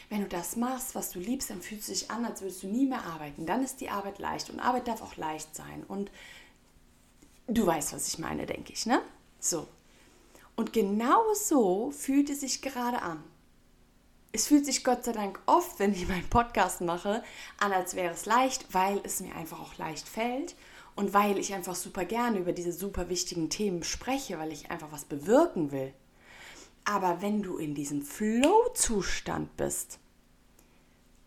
wenn 0.09 0.23
du 0.23 0.29
das 0.29 0.57
machst, 0.57 0.95
was 0.95 1.11
du 1.11 1.19
liebst, 1.19 1.51
dann 1.51 1.61
fühlst 1.61 1.89
du 1.89 1.93
dich 1.93 2.11
an, 2.11 2.25
als 2.25 2.41
würdest 2.41 2.63
du 2.63 2.69
nie 2.69 2.87
mehr 2.87 3.05
arbeiten. 3.05 3.45
Dann 3.45 3.65
ist 3.65 3.81
die 3.81 3.91
Arbeit 3.91 4.19
leicht 4.19 4.49
und 4.49 4.61
Arbeit 4.61 4.89
darf 4.89 5.03
auch 5.03 5.17
leicht 5.17 5.55
sein. 5.55 5.85
Und 5.87 6.11
du 7.47 7.67
weißt, 7.67 7.93
was 7.93 8.09
ich 8.09 8.19
meine, 8.19 8.47
denke 8.47 8.73
ich, 8.73 8.87
ne? 8.87 9.03
So. 9.41 9.67
Und 10.57 10.73
genau 10.73 11.23
so 11.35 11.91
fühlt 11.91 12.31
es 12.31 12.41
sich 12.41 12.63
gerade 12.63 13.03
an 13.03 13.23
es 14.33 14.47
fühlt 14.47 14.67
sich 14.67 14.85
Gott 14.85 15.05
sei 15.05 15.13
Dank 15.13 15.41
oft, 15.47 15.79
wenn 15.79 15.93
ich 15.93 16.09
meinen 16.09 16.29
Podcast 16.29 16.81
mache, 16.81 17.23
an, 17.59 17.73
als 17.73 17.97
wäre 17.97 18.15
es 18.15 18.27
leicht, 18.27 18.73
weil 18.73 19.01
es 19.05 19.21
mir 19.21 19.35
einfach 19.35 19.61
auch 19.61 19.77
leicht 19.79 20.09
fällt 20.09 20.55
und 20.97 21.15
weil 21.15 21.39
ich 21.39 21.55
einfach 21.55 21.75
super 21.75 22.05
gerne 22.05 22.39
über 22.39 22.53
diese 22.53 22.73
super 22.73 23.09
wichtigen 23.09 23.51
Themen 23.51 23.83
spreche, 23.83 24.39
weil 24.39 24.53
ich 24.53 24.71
einfach 24.71 24.93
was 24.93 25.05
bewirken 25.05 25.73
will. 25.73 25.95
Aber 26.85 27.23
wenn 27.23 27.43
du 27.43 27.59
in 27.59 27.75
diesem 27.75 28.03
Flow-Zustand 28.03 29.57
bist, 29.57 29.99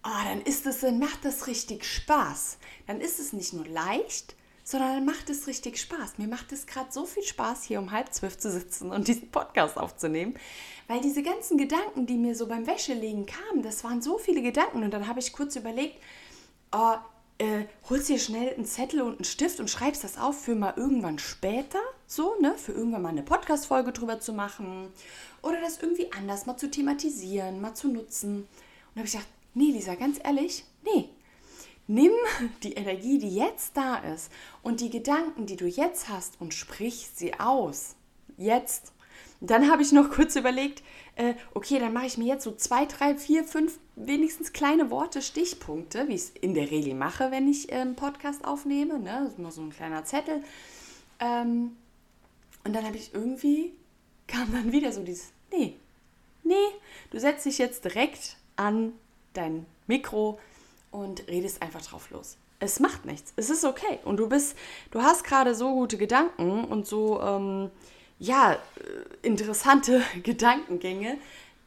oh, 0.03 0.24
dann 0.25 0.41
ist 0.41 0.65
es, 0.65 0.81
dann 0.81 1.00
macht 1.00 1.24
das 1.24 1.48
richtig 1.48 1.86
Spaß. 1.86 2.58
Dann 2.88 3.00
ist 3.00 3.20
es 3.20 3.34
nicht 3.34 3.53
nur 3.53 3.67
leicht, 3.67 4.36
sondern 4.63 4.96
dann 4.96 5.05
macht 5.05 5.29
es 5.29 5.48
richtig 5.48 5.79
Spaß. 5.79 6.17
Mir 6.17 6.27
macht 6.27 6.51
es 6.51 6.65
gerade 6.65 6.91
so 6.91 7.05
viel 7.05 7.24
Spaß, 7.24 7.63
hier 7.63 7.79
um 7.79 7.91
halb 7.91 8.13
zwölf 8.13 8.38
zu 8.38 8.51
sitzen 8.51 8.91
und 8.91 9.08
diesen 9.08 9.31
Podcast 9.31 9.77
aufzunehmen, 9.77 10.36
Weil 10.91 11.00
diese 11.00 11.24
ganzen 11.24 11.57
Gedanken, 11.57 12.05
die 12.05 12.17
mir 12.17 12.36
so 12.36 12.48
beim 12.48 12.67
Wäschelegen 12.67 13.25
kamen, 13.25 13.63
das 13.63 13.86
waren 13.86 14.01
so 14.01 14.17
viele 14.17 14.41
Gedanken. 14.41 14.83
Und 14.83 14.91
dann 14.91 15.07
habe 15.07 15.21
ich 15.21 15.31
kurz 15.31 15.55
überlegt, 15.55 15.95
oh, 16.74 16.95
äh, 17.38 17.63
holst 17.89 18.10
dir 18.10 18.19
schnell 18.19 18.53
einen 18.53 18.65
Zettel 18.65 19.01
und 19.01 19.13
einen 19.15 19.24
Stift 19.24 19.62
und 19.62 19.69
schreibst 19.69 20.03
das 20.03 20.17
auf 20.17 20.41
für 20.41 20.53
mal 20.53 20.74
irgendwann 20.75 21.17
später, 21.17 21.79
so, 22.07 22.36
ne, 22.41 22.57
für 22.57 22.74
irgendwann 22.74 23.03
mal 23.03 23.07
eine 23.07 23.24
Podcast-Folge 23.24 23.93
drüber 23.93 24.19
zu 24.19 24.33
machen 24.33 24.89
oder 25.41 25.62
das 25.62 25.81
irgendwie 25.81 26.12
anders 26.12 26.45
mal 26.45 26.57
zu 26.57 26.69
thematisieren, 26.69 27.62
mal 27.62 27.74
zu 27.74 27.88
nutzen. 27.88 28.39
Und 28.39 28.98
habe 28.98 29.05
ich 29.05 29.13
gedacht, 29.13 29.29
nee, 29.53 29.71
Lisa, 29.71 29.95
ganz 29.95 30.19
ehrlich, 30.21 30.65
nee. 30.83 31.07
Nimm 31.88 32.12
die 32.63 32.74
Energie, 32.74 33.17
die 33.17 33.33
jetzt 33.33 33.77
da 33.77 33.95
ist 33.95 34.29
und 34.62 34.81
die 34.81 34.89
Gedanken, 34.89 35.45
die 35.45 35.55
du 35.55 35.67
jetzt 35.67 36.10
hast 36.10 36.33
und 36.41 36.53
sprich 36.53 37.07
sie 37.15 37.39
aus. 37.39 37.95
Jetzt. 38.36 38.91
Dann 39.41 39.69
habe 39.71 39.81
ich 39.81 39.91
noch 39.91 40.12
kurz 40.12 40.36
überlegt, 40.36 40.83
äh, 41.15 41.33
okay, 41.53 41.79
dann 41.79 41.93
mache 41.93 42.05
ich 42.05 42.17
mir 42.17 42.27
jetzt 42.27 42.43
so 42.43 42.51
zwei, 42.51 42.86
drei, 42.86 43.15
vier, 43.15 43.43
fünf 43.43 43.79
wenigstens 43.95 44.53
kleine 44.53 44.91
Worte, 44.91 45.21
Stichpunkte, 45.21 46.07
wie 46.07 46.13
ich 46.13 46.21
es 46.21 46.29
in 46.29 46.53
der 46.53 46.69
Regel 46.69 46.93
mache, 46.93 47.31
wenn 47.31 47.50
ich 47.50 47.74
einen 47.74 47.89
ähm, 47.89 47.95
Podcast 47.95 48.45
aufnehme. 48.45 49.00
Ne? 49.00 49.21
Das 49.24 49.33
ist 49.33 49.39
immer 49.39 49.51
so 49.51 49.62
ein 49.62 49.71
kleiner 49.71 50.05
Zettel. 50.05 50.43
Ähm, 51.19 51.75
und 52.63 52.74
dann 52.74 52.86
habe 52.86 52.98
ich 52.98 53.13
irgendwie, 53.15 53.74
kam 54.27 54.51
dann 54.53 54.71
wieder 54.71 54.91
so 54.91 55.01
dieses, 55.03 55.31
nee, 55.51 55.75
nee, 56.43 56.53
du 57.10 57.19
setzt 57.19 57.45
dich 57.45 57.57
jetzt 57.57 57.83
direkt 57.83 58.38
an 58.55 58.93
dein 59.33 59.65
Mikro 59.88 60.39
und 60.91 61.27
redest 61.27 61.63
einfach 61.63 61.81
drauf 61.81 62.12
los. 62.12 62.38
Es 62.60 62.79
macht 62.79 63.05
nichts. 63.05 63.33
Es 63.38 63.50
ist 63.50 63.65
okay. 63.65 63.98
Und 64.05 64.17
du 64.17 64.29
bist, 64.29 64.55
du 64.91 65.01
hast 65.01 65.24
gerade 65.24 65.55
so 65.55 65.74
gute 65.74 65.98
Gedanken 65.98 66.63
und 66.65 66.86
so, 66.86 67.19
ähm, 67.19 67.71
ja, 68.21 68.53
äh, 68.53 68.57
interessante 69.23 70.01
Gedankengänge. 70.23 71.17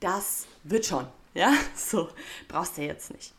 Das 0.01 0.47
wird 0.63 0.87
schon. 0.87 1.07
Ja, 1.37 1.53
so 1.75 2.11
brauchst 2.47 2.79
du 2.79 2.83
jetzt 2.83 3.13
nicht. 3.13 3.35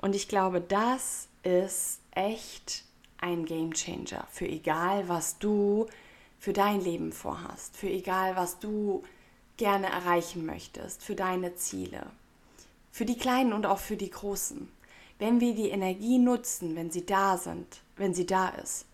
Und 0.00 0.14
ich 0.14 0.28
glaube, 0.28 0.60
das 0.60 1.26
ist 1.42 1.98
echt 2.12 2.84
ein 3.18 3.44
Game 3.44 3.74
Changer 3.74 4.24
für 4.30 4.46
egal, 4.46 5.08
was 5.08 5.38
du 5.38 5.88
für 6.38 6.52
dein 6.52 6.80
Leben 6.80 7.10
vorhast, 7.10 7.76
für 7.76 7.88
egal, 7.88 8.36
was 8.36 8.60
du 8.60 9.02
gerne 9.56 9.88
erreichen 9.88 10.46
möchtest, 10.46 11.02
für 11.02 11.16
deine 11.16 11.56
Ziele, 11.56 12.06
für 12.92 13.04
die 13.04 13.18
kleinen 13.18 13.52
und 13.52 13.66
auch 13.66 13.80
für 13.80 13.96
die 13.96 14.10
großen. 14.10 14.70
Wenn 15.18 15.40
wir 15.40 15.56
die 15.56 15.70
Energie 15.70 16.18
nutzen, 16.18 16.76
wenn 16.76 16.92
sie 16.92 17.04
da 17.04 17.36
sind, 17.36 17.80
wenn 17.96 18.14
sie 18.14 18.26
da 18.26 18.50
ist, 18.50 18.86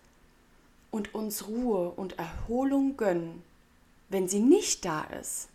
und 0.91 1.15
uns 1.15 1.47
Ruhe 1.47 1.91
und 1.91 2.19
Erholung 2.19 2.97
gönnen, 2.97 3.43
wenn 4.09 4.29
sie 4.29 4.41
nicht 4.41 4.85
da 4.85 5.03
ist, 5.05 5.49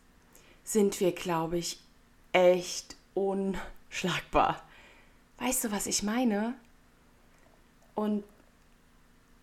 sind 0.64 1.00
wir, 1.00 1.12
glaube 1.12 1.58
ich, 1.58 1.80
echt 2.34 2.96
unschlagbar. 3.14 4.62
Weißt 5.40 5.64
du, 5.64 5.72
was 5.72 5.88
ich 5.88 6.04
meine? 6.04 6.54
Und 7.96 8.24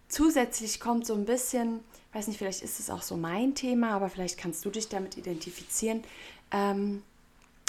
zusätzlich 0.08 0.80
kommt 0.80 1.06
so 1.06 1.14
ein 1.14 1.24
bisschen, 1.24 1.80
weiß 2.12 2.28
nicht, 2.28 2.38
vielleicht 2.38 2.62
ist 2.62 2.80
es 2.80 2.90
auch 2.90 3.02
so 3.02 3.16
mein 3.16 3.54
Thema, 3.54 3.90
aber 3.90 4.08
vielleicht 4.08 4.38
kannst 4.38 4.64
du 4.64 4.70
dich 4.70 4.88
damit 4.88 5.16
identifizieren. 5.16 6.02
Ähm, 6.50 7.02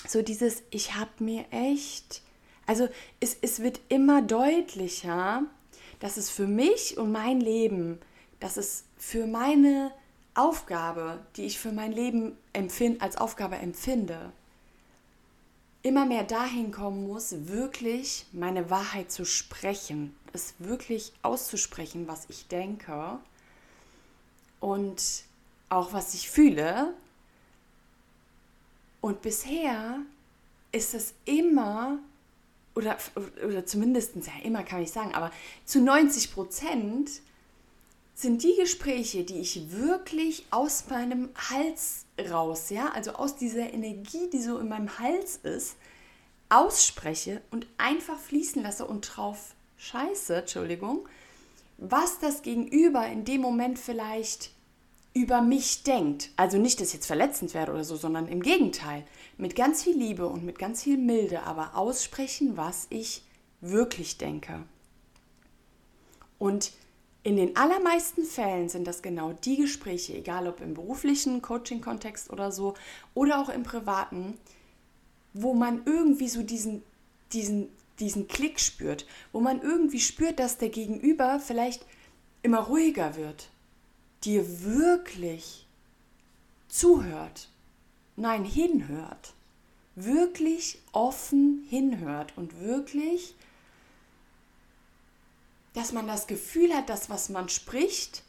so 0.08 0.22
dieses, 0.22 0.64
ich 0.70 0.96
habe 0.96 1.12
mir 1.20 1.46
echt, 1.52 2.22
also 2.66 2.88
es, 3.20 3.38
es 3.42 3.62
wird 3.62 3.82
immer 3.90 4.22
deutlicher, 4.22 5.44
dass 6.00 6.18
es 6.18 6.30
für 6.30 6.48
mich 6.48 6.98
und 6.98 7.12
mein 7.12 7.42
Leben, 7.42 8.00
dass 8.40 8.56
es 8.58 8.86
für 8.98 9.28
meine 9.28 9.92
Aufgabe, 10.34 11.20
die 11.36 11.44
ich 11.44 11.60
für 11.60 11.72
mein 11.72 11.92
Leben 11.92 12.38
empfind, 12.54 13.02
als 13.02 13.18
Aufgabe 13.18 13.58
empfinde, 13.58 14.32
immer 15.82 16.06
mehr 16.06 16.24
dahin 16.24 16.72
kommen 16.72 17.08
muss, 17.08 17.48
wirklich 17.48 18.26
meine 18.32 18.70
Wahrheit 18.70 19.12
zu 19.12 19.26
sprechen, 19.26 20.16
es 20.34 20.56
wirklich 20.60 21.14
auszusprechen, 21.22 22.08
was 22.08 22.26
ich 22.30 22.48
denke 22.48 23.20
und 24.60 25.24
auch 25.70 25.94
was 25.94 26.14
ich 26.14 26.30
fühle. 26.30 26.94
Und 29.02 29.22
bisher 29.22 30.00
ist 30.72 30.94
es 30.94 31.14
immer, 31.26 32.00
oder, 32.76 32.98
oder 33.46 33.66
zumindest, 33.66 34.16
ja 34.16 34.34
immer 34.44 34.64
kann 34.64 34.82
ich 34.82 34.92
sagen, 34.92 35.14
aber 35.14 35.32
zu 35.66 35.82
90 35.82 36.34
Prozent 36.34 37.10
sind 38.20 38.44
die 38.44 38.56
Gespräche, 38.60 39.24
die 39.24 39.40
ich 39.40 39.72
wirklich 39.72 40.46
aus 40.52 40.90
meinem 40.90 41.30
Hals 41.50 42.06
raus, 42.30 42.70
ja, 42.70 42.90
also 42.90 43.12
aus 43.12 43.38
dieser 43.38 43.72
Energie, 43.74 44.30
die 44.30 44.42
so 44.42 44.58
in 44.58 44.68
meinem 44.68 45.00
Hals 45.00 45.38
ist, 45.38 45.78
ausspreche 46.50 47.42
und 47.50 47.66
einfach 47.78 48.20
fließen 48.20 48.62
lasse 48.62 48.86
und 48.86 49.10
drauf 49.16 49.56
scheiße, 49.78 50.36
Entschuldigung, 50.36 51.08
was 51.78 52.20
das 52.20 52.42
Gegenüber 52.42 53.08
in 53.08 53.24
dem 53.24 53.40
Moment 53.40 53.80
vielleicht 53.80 54.52
über 55.14 55.42
mich 55.42 55.84
denkt. 55.84 56.32
Also 56.36 56.58
nicht, 56.58 56.82
dass 56.82 56.90
ich 56.90 56.96
jetzt 56.96 57.08
verletzend 57.08 57.54
werde 57.54 57.72
oder 57.72 57.86
so, 57.86 57.96
sondern 57.96 58.28
im 58.28 58.42
Gegenteil. 58.42 59.06
Mit 59.38 59.56
ganz 59.56 59.84
viel 59.84 59.98
Liebe 59.98 60.28
und 60.28 60.44
mit 60.44 60.60
ganz 60.60 60.84
viel 60.84 60.98
Milde, 60.98 61.44
aber 61.44 61.78
aussprechen, 61.78 62.58
was 62.58 62.88
ich 62.90 63.24
wirklich 63.62 64.18
denke. 64.18 64.66
Und 66.38 66.74
in 67.24 67.36
den 67.36 67.56
allermeisten 67.58 68.24
Fällen 68.24 68.70
sind 68.70 68.88
das 68.88 69.02
genau 69.02 69.34
die 69.34 69.58
Gespräche, 69.58 70.16
egal 70.16 70.48
ob 70.48 70.62
im 70.62 70.74
beruflichen 70.74 71.42
Coaching-Kontext 71.42 72.30
oder 72.30 72.52
so 72.52 72.76
oder 73.14 73.42
auch 73.42 73.50
im 73.50 73.64
privaten, 73.64 74.38
wo 75.34 75.54
man 75.54 75.82
irgendwie 75.86 76.30
so 76.30 76.44
diesen, 76.44 76.82
diesen, 77.34 77.68
diesen 78.00 78.28
Klick 78.28 78.60
spürt, 78.60 79.06
wo 79.32 79.42
man 79.42 79.62
irgendwie 79.62 80.00
spürt, 80.00 80.40
dass 80.40 80.58
der 80.58 80.70
Gegenüber 80.70 81.40
vielleicht 81.40 81.86
immer 82.42 82.60
ruhiger 82.60 83.16
wird, 83.16 83.50
dir 84.24 84.64
wirklich 84.64 85.68
zuhört, 86.70 87.50
nein, 88.16 88.46
hinhört, 88.46 89.34
wirklich 89.96 90.80
offen 90.94 91.66
hinhört 91.70 92.34
und 92.38 92.62
wirklich 92.62 93.36
dass 95.80 95.94
man 95.94 96.08
das 96.08 96.28
Gefühl 96.28 96.74
hat, 96.74 96.90
dass 96.90 97.10
was 97.10 97.30
man 97.30 97.48
spricht, 97.48 98.24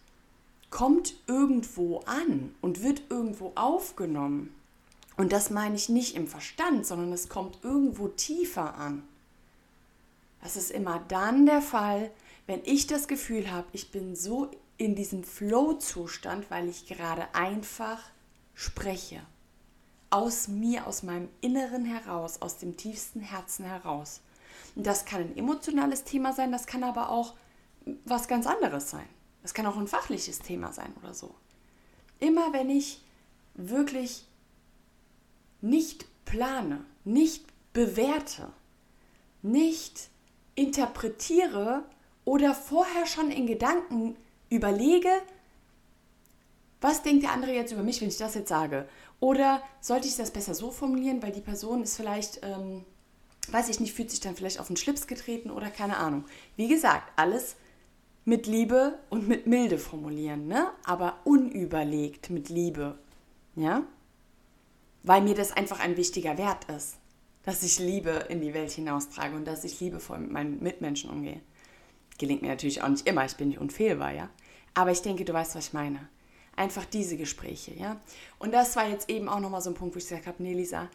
kommt 0.70 1.14
irgendwo 1.26 1.98
an 2.06 2.54
und 2.60 2.84
wird 2.84 3.02
irgendwo 3.10 3.50
aufgenommen. 3.56 4.54
Und 5.16 5.32
das 5.32 5.50
meine 5.50 5.74
ich 5.74 5.88
nicht 5.88 6.14
im 6.14 6.28
Verstand, 6.28 6.86
sondern 6.86 7.12
es 7.12 7.28
kommt 7.28 7.58
irgendwo 7.64 8.06
tiefer 8.06 8.76
an. 8.76 9.02
Das 10.40 10.54
ist 10.54 10.70
immer 10.70 11.04
dann 11.08 11.44
der 11.44 11.60
Fall, 11.60 12.12
wenn 12.46 12.60
ich 12.64 12.86
das 12.86 13.08
Gefühl 13.08 13.50
habe, 13.50 13.66
ich 13.72 13.90
bin 13.90 14.14
so 14.14 14.48
in 14.76 14.94
diesem 14.94 15.24
Flow-Zustand, 15.24 16.52
weil 16.52 16.68
ich 16.68 16.86
gerade 16.86 17.34
einfach 17.34 18.00
spreche. 18.54 19.20
Aus 20.08 20.46
mir, 20.46 20.86
aus 20.86 21.02
meinem 21.02 21.28
Inneren 21.40 21.84
heraus, 21.84 22.40
aus 22.42 22.58
dem 22.58 22.76
tiefsten 22.76 23.20
Herzen 23.20 23.64
heraus. 23.64 24.20
Das 24.82 25.04
kann 25.04 25.22
ein 25.22 25.36
emotionales 25.36 26.04
Thema 26.04 26.32
sein, 26.32 26.52
das 26.52 26.66
kann 26.66 26.84
aber 26.84 27.10
auch 27.10 27.34
was 28.04 28.28
ganz 28.28 28.46
anderes 28.46 28.90
sein. 28.90 29.08
Das 29.42 29.54
kann 29.54 29.66
auch 29.66 29.76
ein 29.76 29.86
fachliches 29.86 30.40
Thema 30.40 30.72
sein 30.72 30.92
oder 31.02 31.14
so. 31.14 31.34
Immer 32.18 32.52
wenn 32.52 32.70
ich 32.70 33.02
wirklich 33.54 34.26
nicht 35.60 36.06
plane, 36.24 36.84
nicht 37.04 37.44
bewerte, 37.72 38.52
nicht 39.42 40.08
interpretiere 40.54 41.84
oder 42.24 42.54
vorher 42.54 43.06
schon 43.06 43.30
in 43.30 43.46
Gedanken 43.46 44.16
überlege, 44.50 45.10
was 46.80 47.02
denkt 47.02 47.24
der 47.24 47.32
andere 47.32 47.52
jetzt 47.52 47.72
über 47.72 47.82
mich, 47.82 48.00
wenn 48.00 48.08
ich 48.08 48.16
das 48.16 48.34
jetzt 48.34 48.48
sage? 48.48 48.88
Oder 49.20 49.62
sollte 49.80 50.08
ich 50.08 50.16
das 50.16 50.30
besser 50.30 50.54
so 50.54 50.70
formulieren, 50.70 51.22
weil 51.22 51.32
die 51.32 51.42
Person 51.42 51.82
ist 51.82 51.96
vielleicht 51.96 52.40
ähm, 52.42 52.84
weiß 53.52 53.68
ich 53.68 53.80
nicht, 53.80 53.94
fühlt 53.94 54.10
sich 54.10 54.20
dann 54.20 54.36
vielleicht 54.36 54.60
auf 54.60 54.66
den 54.66 54.76
Schlips 54.76 55.06
getreten 55.06 55.50
oder 55.50 55.70
keine 55.70 55.96
Ahnung. 55.96 56.24
Wie 56.56 56.68
gesagt, 56.68 57.12
alles 57.16 57.56
mit 58.24 58.46
Liebe 58.46 58.98
und 59.08 59.28
mit 59.28 59.46
Milde 59.46 59.78
formulieren, 59.78 60.46
ne? 60.46 60.70
aber 60.84 61.18
unüberlegt 61.24 62.30
mit 62.30 62.48
Liebe. 62.48 62.98
Ja? 63.56 63.82
Weil 65.02 65.22
mir 65.22 65.34
das 65.34 65.52
einfach 65.52 65.80
ein 65.80 65.96
wichtiger 65.96 66.38
Wert 66.38 66.64
ist, 66.64 66.96
dass 67.42 67.62
ich 67.62 67.78
Liebe 67.78 68.26
in 68.28 68.40
die 68.40 68.54
Welt 68.54 68.70
hinaustrage 68.70 69.34
und 69.34 69.46
dass 69.46 69.64
ich 69.64 69.80
liebevoll 69.80 70.18
mit 70.18 70.30
meinen 70.30 70.62
Mitmenschen 70.62 71.10
umgehe. 71.10 71.40
Gelingt 72.18 72.42
mir 72.42 72.48
natürlich 72.48 72.82
auch 72.82 72.88
nicht 72.88 73.08
immer, 73.08 73.24
ich 73.24 73.36
bin 73.36 73.48
nicht 73.48 73.60
unfehlbar, 73.60 74.12
ja. 74.12 74.28
Aber 74.74 74.90
ich 74.92 75.02
denke, 75.02 75.24
du 75.24 75.32
weißt, 75.32 75.54
was 75.54 75.68
ich 75.68 75.72
meine. 75.72 76.08
Einfach 76.54 76.84
diese 76.84 77.16
Gespräche, 77.16 77.72
ja. 77.74 77.98
Und 78.38 78.52
das 78.52 78.76
war 78.76 78.86
jetzt 78.86 79.08
eben 79.08 79.28
auch 79.28 79.40
nochmal 79.40 79.62
so 79.62 79.70
ein 79.70 79.74
Punkt, 79.74 79.94
wo 79.94 79.98
ich 79.98 80.04
gesagt 80.04 80.26
habe, 80.26 80.42
nee, 80.42 80.52
Lisa, 80.52 80.90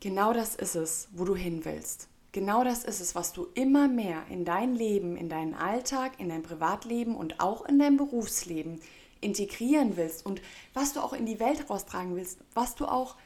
Genau 0.00 0.32
das 0.32 0.54
ist 0.54 0.74
es, 0.74 1.08
wo 1.12 1.24
du 1.24 1.34
hin 1.34 1.64
willst. 1.64 2.08
Genau 2.32 2.64
das 2.64 2.84
ist 2.84 3.00
es, 3.00 3.14
was 3.14 3.32
du 3.32 3.48
immer 3.54 3.88
mehr 3.88 4.22
in 4.30 4.44
dein 4.44 4.74
Leben, 4.74 5.16
in 5.16 5.28
deinen 5.28 5.54
Alltag, 5.54 6.12
in 6.18 6.28
dein 6.28 6.42
Privatleben 6.42 7.16
und 7.16 7.40
auch 7.40 7.64
in 7.66 7.78
dein 7.78 7.96
Berufsleben 7.96 8.80
integrieren 9.20 9.96
willst 9.96 10.24
und 10.24 10.40
was 10.72 10.92
du 10.92 11.00
auch 11.00 11.12
in 11.12 11.26
die 11.26 11.40
Welt 11.40 11.68
raustragen 11.68 12.16
willst, 12.16 12.38
was 12.54 12.74
du 12.74 12.86
auch 12.86 13.16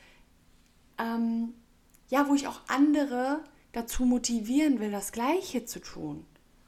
ähm, 0.99 1.55
ja, 2.09 2.29
wo 2.29 2.35
ich 2.35 2.47
auch 2.47 2.61
andere 2.69 3.41
dazu 3.73 4.05
motivieren 4.05 4.81
will, 4.81 4.91
das 4.91 5.13
Gleiche 5.13 5.65
zu 5.65 5.81
tun. 5.81 6.25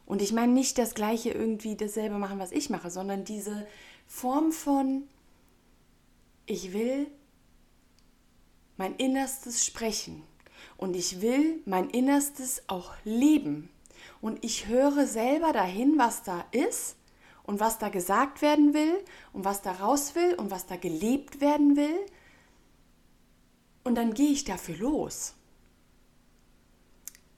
Und 0.07 0.23
ich 0.23 0.33
meine 0.33 0.53
nicht 0.53 0.79
das 0.79 0.95
Gleiche 0.95 1.31
irgendwie 1.31 1.77
dasselbe 1.77 2.19
machen, 2.19 2.39
was 2.39 2.53
ich 2.53 2.71
mache, 2.71 2.91
sondern 2.91 3.25
diese 3.25 3.67
Form 4.07 4.53
von, 4.53 5.05
ich 6.47 6.73
will 6.73 7.07
mein 8.77 8.95
Innerstes 8.97 9.65
sprechen 9.65 10.23
und 10.77 10.95
ich 10.97 11.21
will 11.21 11.61
mein 11.65 11.91
Innerstes 11.91 12.63
auch 12.67 12.93
leben. 13.05 13.71
Und 14.21 14.45
ich 14.45 14.67
höre 14.67 15.07
selber 15.07 15.53
dahin, 15.53 15.99
was 15.99 16.23
da 16.23 16.45
ist 16.51 16.97
und 17.45 17.61
was 17.61 17.79
da 17.79 17.89
gesagt 17.89 18.43
werden 18.43 18.75
will 18.75 18.99
und 19.33 19.45
was 19.45 19.63
da 19.63 19.73
raus 19.73 20.15
will 20.15 20.35
und 20.35 20.51
was 20.51 20.67
da 20.67 20.77
gelebt 20.77 21.41
werden 21.41 21.77
will. 21.77 21.99
Und 23.85 23.95
dann 23.95 24.15
gehe 24.15 24.31
ich 24.31 24.45
dafür 24.45 24.77
los. 24.77 25.35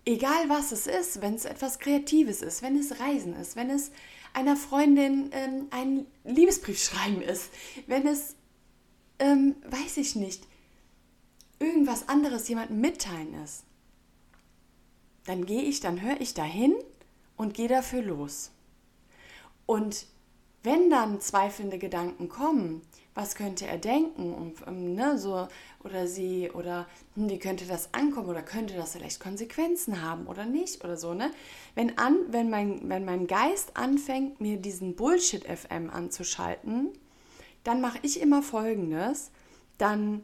Egal 0.04 0.48
was 0.48 0.72
es 0.72 0.86
ist, 0.86 1.20
wenn 1.20 1.34
es 1.34 1.44
etwas 1.44 1.78
Kreatives 1.78 2.40
ist, 2.40 2.62
wenn 2.62 2.78
es 2.78 2.98
Reisen 2.98 3.36
ist, 3.36 3.56
wenn 3.56 3.68
es 3.68 3.90
einer 4.32 4.56
Freundin 4.56 5.30
ähm, 5.32 5.66
ein 5.70 6.06
Liebesbrief 6.24 6.82
schreiben 6.82 7.20
ist, 7.20 7.50
wenn 7.86 8.06
es, 8.06 8.34
ähm, 9.18 9.56
weiß 9.68 9.98
ich 9.98 10.16
nicht, 10.16 10.46
irgendwas 11.58 12.08
anderes 12.08 12.48
jemandem 12.48 12.80
mitteilen 12.80 13.34
ist, 13.42 13.64
dann 15.26 15.44
gehe 15.44 15.62
ich, 15.62 15.80
dann 15.80 16.00
höre 16.00 16.20
ich 16.20 16.34
dahin 16.34 16.74
und 17.36 17.54
gehe 17.54 17.68
dafür 17.68 18.02
los. 18.02 18.50
Und 19.66 20.06
wenn 20.62 20.90
dann 20.90 21.20
zweifelnde 21.20 21.78
Gedanken 21.78 22.28
kommen, 22.28 22.82
was 23.18 23.34
könnte 23.34 23.66
er 23.66 23.78
denken 23.78 24.32
und 24.32 24.54
ähm, 24.68 24.94
ne, 24.94 25.18
so 25.18 25.48
oder 25.82 26.06
sie 26.06 26.50
oder 26.52 26.86
hm, 27.14 27.28
wie 27.28 27.40
könnte 27.40 27.66
das 27.66 27.92
ankommen 27.92 28.28
oder 28.28 28.42
könnte 28.42 28.74
das 28.74 28.92
vielleicht 28.92 29.18
Konsequenzen 29.18 30.02
haben 30.02 30.28
oder 30.28 30.44
nicht 30.44 30.84
oder 30.84 30.96
so 30.96 31.14
ne 31.14 31.32
wenn 31.74 31.98
an 31.98 32.16
wenn 32.28 32.48
mein 32.48 32.88
wenn 32.88 33.04
mein 33.04 33.26
Geist 33.26 33.76
anfängt 33.76 34.40
mir 34.40 34.56
diesen 34.56 34.94
Bullshit 34.94 35.44
FM 35.44 35.90
anzuschalten 35.90 36.90
dann 37.64 37.80
mache 37.80 37.98
ich 38.02 38.20
immer 38.20 38.40
Folgendes 38.40 39.32
dann 39.78 40.22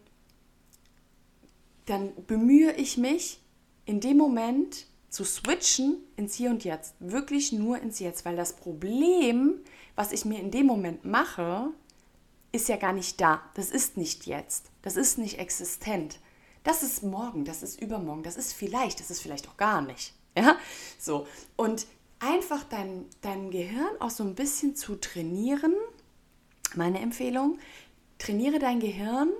dann 1.87 2.13
bemühe 2.27 2.73
ich 2.73 2.97
mich 2.97 3.41
in 3.85 4.01
dem 4.01 4.17
Moment 4.17 4.87
zu 5.11 5.25
switchen 5.25 5.99
ins 6.17 6.35
Hier 6.35 6.51
und 6.51 6.65
Jetzt, 6.65 6.95
wirklich 6.99 7.53
nur 7.53 7.79
ins 7.79 7.99
Jetzt, 8.01 8.25
weil 8.25 8.37
das 8.37 8.57
Problem, 8.57 9.61
was 9.95 10.13
ich 10.13 10.25
mir 10.25 10.41
in 10.41 10.51
dem 10.51 10.67
Moment 10.67 11.05
mache, 11.05 11.71
ist 12.55 12.69
ja 12.69 12.77
gar 12.77 12.93
nicht 12.93 13.21
da. 13.21 13.43
Das 13.55 13.71
ist 13.71 13.97
nicht 13.97 14.27
jetzt. 14.27 14.71
Das 14.83 14.97
ist 14.97 15.19
nicht 15.19 15.39
existent. 15.39 16.19
Das 16.63 16.83
ist 16.83 17.03
morgen, 17.03 17.45
das 17.45 17.63
ist 17.63 17.81
übermorgen, 17.81 18.23
das 18.23 18.37
ist 18.37 18.55
vielleicht, 18.55 19.01
das 19.01 19.11
ist 19.11 19.21
vielleicht 19.21 19.49
auch 19.49 19.57
gar 19.57 19.83
nicht. 19.83 20.15
Ja, 20.37 20.57
so. 20.99 21.29
Und 21.55 21.87
einfach 22.19 22.65
dein, 22.65 23.05
dein 23.21 23.53
Gehirn 23.53 24.01
auch 24.01 24.11
so 24.11 24.25
ein 24.25 24.35
bisschen 24.35 24.75
zu 24.75 24.97
trainieren, 24.97 25.73
meine 26.75 26.99
Empfehlung, 26.99 27.61
trainiere 28.19 28.59
dein 28.59 28.81
Gehirn 28.81 29.31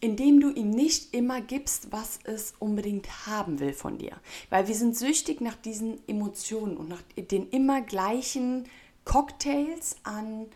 indem 0.00 0.40
du 0.40 0.50
ihm 0.50 0.70
nicht 0.70 1.14
immer 1.14 1.40
gibst, 1.40 1.92
was 1.92 2.18
es 2.24 2.54
unbedingt 2.58 3.26
haben 3.26 3.60
will 3.60 3.72
von 3.72 3.98
dir. 3.98 4.12
Weil 4.50 4.68
wir 4.68 4.74
sind 4.74 4.96
süchtig 4.96 5.40
nach 5.40 5.56
diesen 5.56 6.06
Emotionen 6.08 6.76
und 6.76 6.88
nach 6.88 7.02
den 7.16 7.48
immer 7.50 7.80
gleichen 7.80 8.64
Cocktails 9.04 9.96
an 10.02 10.46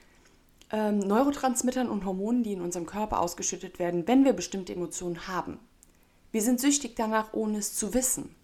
ähm, 0.72 0.98
Neurotransmittern 0.98 1.88
und 1.88 2.04
Hormonen, 2.04 2.42
die 2.42 2.52
in 2.52 2.60
unserem 2.60 2.86
Körper 2.86 3.20
ausgeschüttet 3.20 3.78
werden, 3.78 4.06
wenn 4.06 4.24
wir 4.24 4.32
bestimmte 4.32 4.74
Emotionen 4.74 5.26
haben. 5.26 5.58
Wir 6.32 6.42
sind 6.42 6.60
süchtig 6.60 6.94
danach, 6.96 7.32
ohne 7.32 7.58
es 7.58 7.74
zu 7.74 7.94
wissen. 7.94 8.34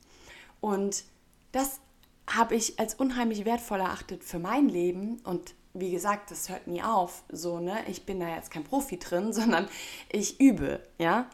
Und 0.60 1.04
das 1.52 1.80
habe 2.28 2.56
ich 2.56 2.80
als 2.80 2.94
unheimlich 2.94 3.44
wertvoll 3.44 3.80
erachtet 3.80 4.24
für 4.24 4.38
mein 4.38 4.68
Leben 4.68 5.20
und 5.24 5.54
wie 5.80 5.90
gesagt, 5.90 6.30
das 6.30 6.48
hört 6.48 6.66
nie 6.66 6.82
auf, 6.82 7.22
so, 7.30 7.60
ne? 7.60 7.78
Ich 7.88 8.04
bin 8.04 8.20
da 8.20 8.34
jetzt 8.34 8.50
kein 8.50 8.64
Profi 8.64 8.98
drin, 8.98 9.32
sondern 9.32 9.68
ich 10.10 10.40
übe, 10.40 10.80
ja? 10.98 11.28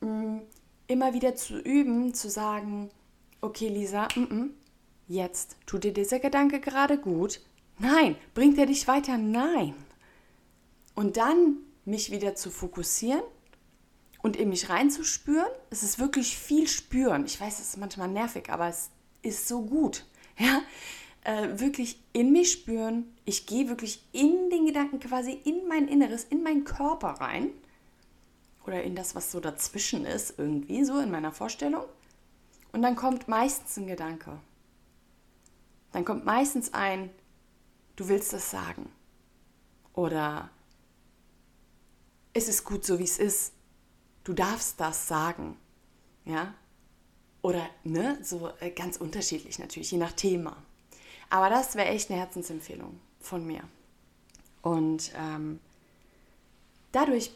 Mm, 0.00 0.38
immer 0.86 1.14
wieder 1.14 1.34
zu 1.34 1.58
üben, 1.58 2.14
zu 2.14 2.30
sagen, 2.30 2.90
okay, 3.40 3.68
Lisa, 3.68 4.08
m 4.14 4.26
-m, 4.26 4.50
jetzt 5.08 5.56
tut 5.66 5.84
dir 5.84 5.92
dieser 5.92 6.18
Gedanke 6.18 6.60
gerade 6.60 6.98
gut. 6.98 7.40
Nein, 7.78 8.16
bringt 8.34 8.58
er 8.58 8.66
dich 8.66 8.88
weiter? 8.88 9.18
Nein. 9.18 9.74
Und 10.94 11.16
dann 11.16 11.58
mich 11.84 12.10
wieder 12.10 12.34
zu 12.34 12.50
fokussieren 12.50 13.22
und 14.22 14.36
in 14.36 14.48
mich 14.48 14.68
reinzuspüren. 14.68 15.50
Es 15.70 15.82
ist 15.82 15.98
wirklich 15.98 16.36
viel 16.36 16.68
spüren. 16.68 17.26
Ich 17.26 17.40
weiß, 17.40 17.60
es 17.60 17.68
ist 17.70 17.76
manchmal 17.76 18.08
nervig, 18.08 18.50
aber 18.50 18.68
es 18.68 18.90
ist 19.22 19.48
so 19.48 19.62
gut. 19.62 20.04
Ja, 20.38 20.60
äh, 21.26 21.58
wirklich 21.58 22.00
in 22.12 22.30
mich 22.30 22.52
spüren. 22.52 23.12
Ich 23.24 23.46
gehe 23.46 23.68
wirklich 23.68 24.06
in 24.12 24.48
den 24.48 24.64
Gedanken 24.64 25.00
quasi 25.00 25.32
in 25.32 25.66
mein 25.66 25.88
Inneres, 25.88 26.22
in 26.22 26.44
meinen 26.44 26.64
Körper 26.64 27.08
rein. 27.08 27.50
Oder 28.64 28.84
in 28.84 28.94
das, 28.94 29.14
was 29.16 29.32
so 29.32 29.40
dazwischen 29.40 30.06
ist, 30.06 30.38
irgendwie 30.38 30.84
so 30.84 30.98
in 31.00 31.10
meiner 31.10 31.32
Vorstellung. 31.32 31.84
Und 32.72 32.82
dann 32.82 32.94
kommt 32.94 33.26
meistens 33.26 33.76
ein 33.76 33.88
Gedanke. 33.88 34.38
Dann 35.92 36.04
kommt 36.04 36.24
meistens 36.24 36.72
ein, 36.74 37.10
du 37.96 38.08
willst 38.08 38.32
das 38.32 38.50
sagen. 38.50 38.90
Oder 39.94 40.50
es 42.34 42.48
ist 42.48 42.64
gut 42.64 42.84
so, 42.84 42.98
wie 43.00 43.04
es 43.04 43.18
ist. 43.18 43.52
Du 44.22 44.32
darfst 44.32 44.78
das 44.78 45.08
sagen. 45.08 45.56
Ja? 46.24 46.54
Oder, 47.42 47.68
ne, 47.82 48.18
so 48.22 48.50
äh, 48.60 48.70
ganz 48.70 48.96
unterschiedlich 48.96 49.58
natürlich, 49.58 49.90
je 49.90 49.98
nach 49.98 50.12
Thema. 50.12 50.56
Aber 51.30 51.50
das 51.50 51.74
wäre 51.74 51.88
echt 51.88 52.10
eine 52.10 52.20
Herzensempfehlung 52.20 53.00
von 53.20 53.46
mir. 53.46 53.62
Und 54.62 55.12
ähm, 55.16 55.60
dadurch 56.92 57.30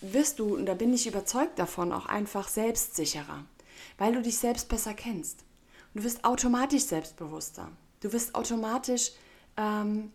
wirst 0.00 0.38
du, 0.38 0.56
und 0.56 0.66
da 0.66 0.74
bin 0.74 0.92
ich 0.92 1.06
überzeugt 1.06 1.58
davon, 1.58 1.92
auch 1.92 2.06
einfach 2.06 2.48
selbstsicherer, 2.48 3.44
weil 3.98 4.12
du 4.12 4.22
dich 4.22 4.38
selbst 4.38 4.68
besser 4.68 4.94
kennst. 4.94 5.40
Und 5.94 6.00
du 6.00 6.04
wirst 6.04 6.24
automatisch 6.24 6.84
selbstbewusster. 6.84 7.70
Du 8.00 8.12
wirst 8.12 8.34
automatisch 8.34 9.12
ähm, 9.56 10.12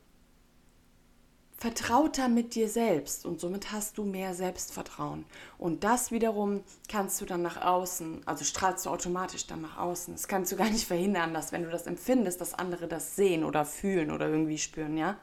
vertrauter 1.61 2.27
mit 2.27 2.55
dir 2.55 2.67
selbst 2.67 3.23
und 3.23 3.39
somit 3.39 3.71
hast 3.71 3.99
du 3.99 4.03
mehr 4.03 4.33
Selbstvertrauen. 4.33 5.25
Und 5.59 5.83
das 5.83 6.09
wiederum 6.09 6.63
kannst 6.89 7.21
du 7.21 7.25
dann 7.25 7.43
nach 7.43 7.61
außen, 7.61 8.23
also 8.25 8.43
strahlst 8.43 8.87
du 8.87 8.89
automatisch 8.89 9.45
dann 9.45 9.61
nach 9.61 9.77
außen. 9.77 10.15
Das 10.15 10.27
kannst 10.27 10.51
du 10.51 10.55
gar 10.55 10.71
nicht 10.71 10.87
verhindern, 10.87 11.35
dass 11.35 11.51
wenn 11.51 11.61
du 11.61 11.69
das 11.69 11.85
empfindest, 11.85 12.41
dass 12.41 12.55
andere 12.55 12.87
das 12.87 13.15
sehen 13.15 13.43
oder 13.43 13.63
fühlen 13.63 14.09
oder 14.09 14.27
irgendwie 14.27 14.57
spüren, 14.57 14.97
ja? 14.97 15.19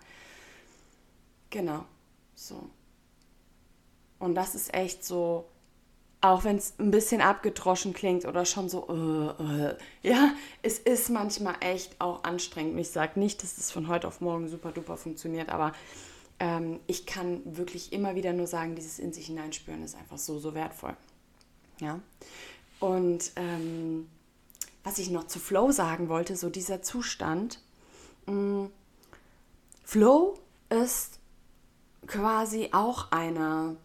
Genau, 1.50 1.84
so. 2.36 2.70
Und 4.20 4.36
das 4.36 4.54
ist 4.54 4.72
echt 4.72 5.04
so, 5.04 5.48
auch 6.20 6.44
wenn 6.44 6.56
es 6.56 6.74
ein 6.78 6.92
bisschen 6.92 7.20
abgedroschen 7.20 7.94
klingt 7.94 8.26
oder 8.26 8.44
schon 8.44 8.68
so, 8.68 8.88
uh, 8.88 9.42
uh, 9.42 9.74
ja, 10.04 10.34
es 10.62 10.78
ist 10.78 11.10
manchmal 11.10 11.56
echt 11.58 12.00
auch 12.00 12.22
anstrengend. 12.22 12.78
Ich 12.78 12.90
sage 12.90 13.18
nicht, 13.18 13.42
dass 13.42 13.58
es 13.58 13.72
von 13.72 13.88
heute 13.88 14.06
auf 14.06 14.20
morgen 14.20 14.46
super 14.46 14.70
duper 14.70 14.96
funktioniert, 14.96 15.48
aber 15.48 15.72
ähm, 16.40 16.80
ich 16.86 17.06
kann 17.06 17.42
wirklich 17.44 17.92
immer 17.92 18.14
wieder 18.14 18.32
nur 18.32 18.46
sagen, 18.46 18.74
dieses 18.74 18.98
in 18.98 19.12
sich 19.12 19.26
hineinspüren 19.26 19.82
ist 19.82 19.96
einfach 19.96 20.18
so, 20.18 20.38
so 20.38 20.54
wertvoll. 20.54 20.96
Ja. 21.80 22.00
Und 22.80 23.32
ähm, 23.36 24.08
was 24.84 24.98
ich 24.98 25.10
noch 25.10 25.26
zu 25.26 25.38
Flow 25.38 25.70
sagen 25.72 26.08
wollte, 26.08 26.36
so 26.36 26.48
dieser 26.48 26.82
Zustand. 26.82 27.60
Mh, 28.26 28.32
mm, 28.32 28.72
Flow 29.84 30.38
ist 30.68 31.18
quasi 32.06 32.70
auch 32.72 33.10
eine, 33.10 33.76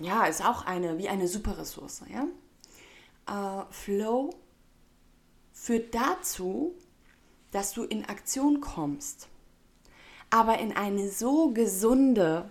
ja, 0.00 0.26
ist 0.26 0.44
auch 0.44 0.66
eine, 0.66 0.98
wie 0.98 1.08
eine 1.08 1.28
Superressource, 1.28 2.02
ja. 2.12 2.26
Äh, 3.26 3.64
Flow 3.70 4.30
führt 5.52 5.94
dazu, 5.94 6.74
dass 7.50 7.72
du 7.72 7.84
in 7.84 8.04
Aktion 8.04 8.60
kommst 8.60 9.28
aber 10.30 10.58
in 10.58 10.76
eine 10.76 11.10
so 11.10 11.50
gesunde 11.50 12.50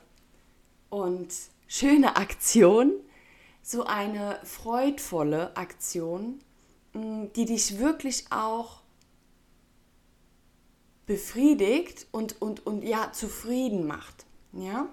und 0.90 1.34
schöne 1.68 2.16
Aktion, 2.16 2.94
so 3.62 3.84
eine 3.86 4.40
freudvolle 4.44 5.56
Aktion, 5.58 6.40
mm, 6.94 7.26
die 7.36 7.46
dich 7.46 7.80
wirklich 7.80 8.26
auch 8.32 8.82
befriedigt 11.06 12.08
und, 12.12 12.42
und, 12.42 12.66
und 12.66 12.84
ja, 12.84 13.12
zufrieden 13.12 13.88
macht. 13.88 14.26
Ja? 14.54 14.88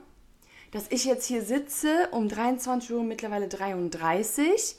Dass 0.70 0.90
ich 0.90 1.04
jetzt 1.04 1.26
hier 1.26 1.42
sitze 1.42 2.08
um 2.10 2.28
23 2.28 2.92
Uhr, 2.92 3.02
mittlerweile 3.02 3.48
33, 3.48 4.76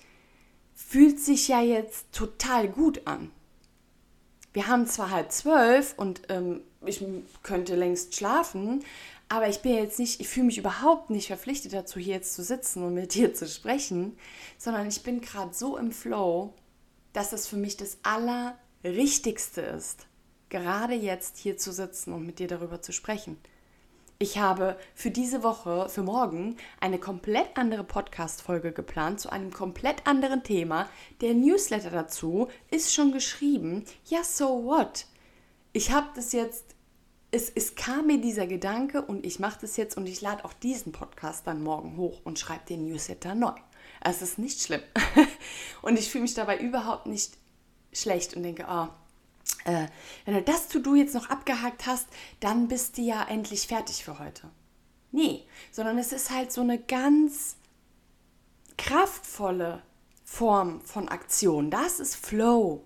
fühlt 0.73 1.19
sich 1.19 1.47
ja 1.47 1.61
jetzt 1.61 2.11
total 2.11 2.67
gut 2.67 3.05
an. 3.05 3.31
Wir 4.53 4.67
haben 4.67 4.87
zwar 4.87 5.09
halb 5.09 5.31
zwölf 5.31 5.93
und 5.97 6.21
ähm, 6.29 6.61
ich 6.87 7.03
könnte 7.43 7.75
längst 7.75 8.15
schlafen, 8.15 8.83
Aber 9.27 9.49
ich 9.49 9.59
bin 9.59 9.73
jetzt 9.73 9.97
nicht, 9.97 10.21
ich 10.21 10.27
fühle 10.27 10.47
mich 10.47 10.57
überhaupt 10.59 11.09
nicht 11.09 11.27
verpflichtet 11.27 11.73
dazu, 11.73 11.99
hier 11.99 12.15
jetzt 12.15 12.35
zu 12.35 12.43
sitzen 12.43 12.83
und 12.83 12.93
mit 12.93 13.13
dir 13.15 13.33
zu 13.33 13.47
sprechen, 13.47 14.17
sondern 14.57 14.87
ich 14.87 15.03
bin 15.03 15.21
gerade 15.21 15.53
so 15.53 15.77
im 15.77 15.91
Flow, 15.91 16.53
dass 17.13 17.33
es 17.33 17.47
für 17.47 17.57
mich 17.57 17.77
das 17.77 17.97
Allerrichtigste 18.03 19.61
ist, 19.61 20.05
gerade 20.49 20.93
jetzt 20.93 21.37
hier 21.37 21.57
zu 21.57 21.71
sitzen 21.71 22.13
und 22.13 22.25
mit 22.25 22.39
dir 22.39 22.47
darüber 22.47 22.81
zu 22.81 22.91
sprechen. 22.91 23.37
Ich 24.17 24.37
habe 24.37 24.77
für 24.93 25.11
diese 25.11 25.43
Woche, 25.43 25.89
für 25.89 26.01
morgen, 26.01 26.55
eine 26.79 26.99
komplett 26.99 27.57
andere 27.57 27.83
Podcast-Folge 27.83 28.71
geplant 28.71 29.19
zu 29.19 29.29
einem 29.29 29.51
komplett 29.51 30.07
anderen 30.07 30.41
Thema. 30.41 30.87
Der 31.19 31.33
Newsletter 31.33 31.89
dazu 31.89 32.47
ist 32.71 32.93
schon 32.93 33.11
geschrieben. 33.11 33.83
Ja, 34.05 34.23
so 34.23 34.63
what? 34.63 35.07
Ich 35.73 35.91
habe 35.91 36.07
das 36.15 36.31
jetzt, 36.31 36.74
es, 37.35 37.49
es 37.49 37.75
kam 37.75 38.07
mir 38.07 38.21
dieser 38.21 38.47
Gedanke 38.47 39.01
und 39.01 39.25
ich 39.25 39.39
mache 39.39 39.59
das 39.59 39.75
jetzt 39.75 39.97
und 39.97 40.07
ich 40.07 40.21
lade 40.21 40.45
auch 40.45 40.53
diesen 40.53 40.93
Podcast 40.93 41.45
dann 41.45 41.63
morgen 41.63 41.97
hoch 41.97 42.21
und 42.23 42.39
schreibe 42.39 42.65
den 42.65 42.87
Newsletter 42.87 43.35
neu. 43.35 43.53
Es 43.99 44.21
ist 44.21 44.39
nicht 44.39 44.61
schlimm. 44.61 44.81
und 45.81 45.99
ich 45.99 46.09
fühle 46.09 46.21
mich 46.21 46.33
dabei 46.33 46.57
überhaupt 46.59 47.07
nicht 47.07 47.33
schlecht 47.91 48.35
und 48.35 48.43
denke, 48.43 48.65
oh, 48.69 48.87
äh, 49.69 49.87
wenn 50.23 50.35
du 50.35 50.41
das 50.43 50.69
To-Do 50.69 50.95
jetzt 50.95 51.13
noch 51.13 51.29
abgehakt 51.29 51.85
hast, 51.85 52.07
dann 52.39 52.69
bist 52.69 52.97
du 52.97 53.01
ja 53.01 53.23
endlich 53.27 53.67
fertig 53.67 54.05
für 54.05 54.17
heute. 54.17 54.49
Nee, 55.11 55.45
sondern 55.71 55.97
es 55.97 56.13
ist 56.13 56.29
halt 56.29 56.53
so 56.53 56.61
eine 56.61 56.79
ganz 56.79 57.57
kraftvolle 58.77 59.81
Form 60.23 60.79
von 60.81 61.09
Aktion. 61.09 61.69
Das 61.69 61.99
ist 61.99 62.15
Flow. 62.15 62.85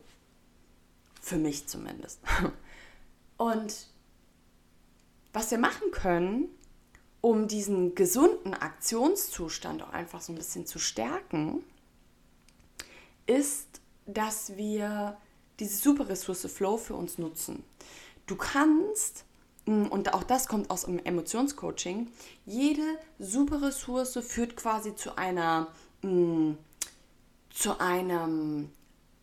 Für 1.22 1.38
mich 1.38 1.68
zumindest. 1.68 2.20
Und 3.38 3.90
was 5.34 5.52
wir 5.52 5.58
machen 5.58 5.92
können, 5.92 6.50
um 7.22 7.48
diesen 7.48 7.96
gesunden 7.96 8.54
Aktionszustand 8.54 9.84
auch 9.84 9.92
einfach 9.92 10.22
so 10.22 10.32
ein 10.32 10.36
bisschen 10.36 10.66
zu 10.66 10.80
stärken, 10.80 11.64
ist, 13.28 13.82
dass 14.06 14.56
wir 14.56 15.18
diese 15.60 15.78
super 15.78 16.08
Ressource 16.10 16.48
Flow 16.52 16.78
für 16.78 16.96
uns 16.96 17.18
nutzen. 17.18 17.64
Du 18.26 18.36
kannst, 18.36 19.26
mm, 19.66 19.88
und 19.88 20.14
auch 20.14 20.24
das 20.24 20.48
kommt 20.48 20.72
aus 20.72 20.86
dem 20.86 21.00
Emotionscoaching, 21.00 22.08
jede 22.46 22.98
super 23.20 23.62
Ressource 23.62 24.18
führt 24.26 24.56
quasi 24.56 24.96
zu 24.96 25.18
einer, 25.18 25.68
mm, 26.02 26.54
zu 27.50 27.80
einem 27.80 28.70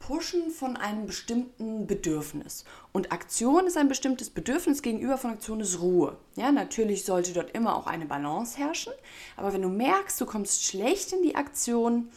Pushen 0.07 0.51
von 0.53 0.77
einem 0.77 1.07
bestimmten 1.07 1.89
Bedürfnis. 1.89 2.65
Und 2.93 3.11
Aktion 3.11 3.67
ist 3.67 3.77
ein 3.77 3.89
bestimmtes 3.89 4.31
Bedürfnis, 4.31 4.81
gegenüber 4.81 5.19
von 5.19 5.33
Aktion 5.33 5.59
ist 5.59 5.81
Ruhe. 5.81 6.17
Ja, 6.37 6.53
natürlich 6.53 7.05
sollte 7.05 7.33
dort 7.33 7.51
immer 7.57 7.75
auch 7.75 7.89
eine 7.89 8.07
Balance 8.07 8.57
herrschen. 8.57 8.93
Aber 9.37 9.53
wenn 9.53 9.63
du 9.63 9.69
merkst, 9.69 10.21
du 10.21 10.25
kommst 10.25 10.65
schlecht 10.65 11.13
in 11.13 11.25
die 11.25 11.35
Aktion, 11.35 12.09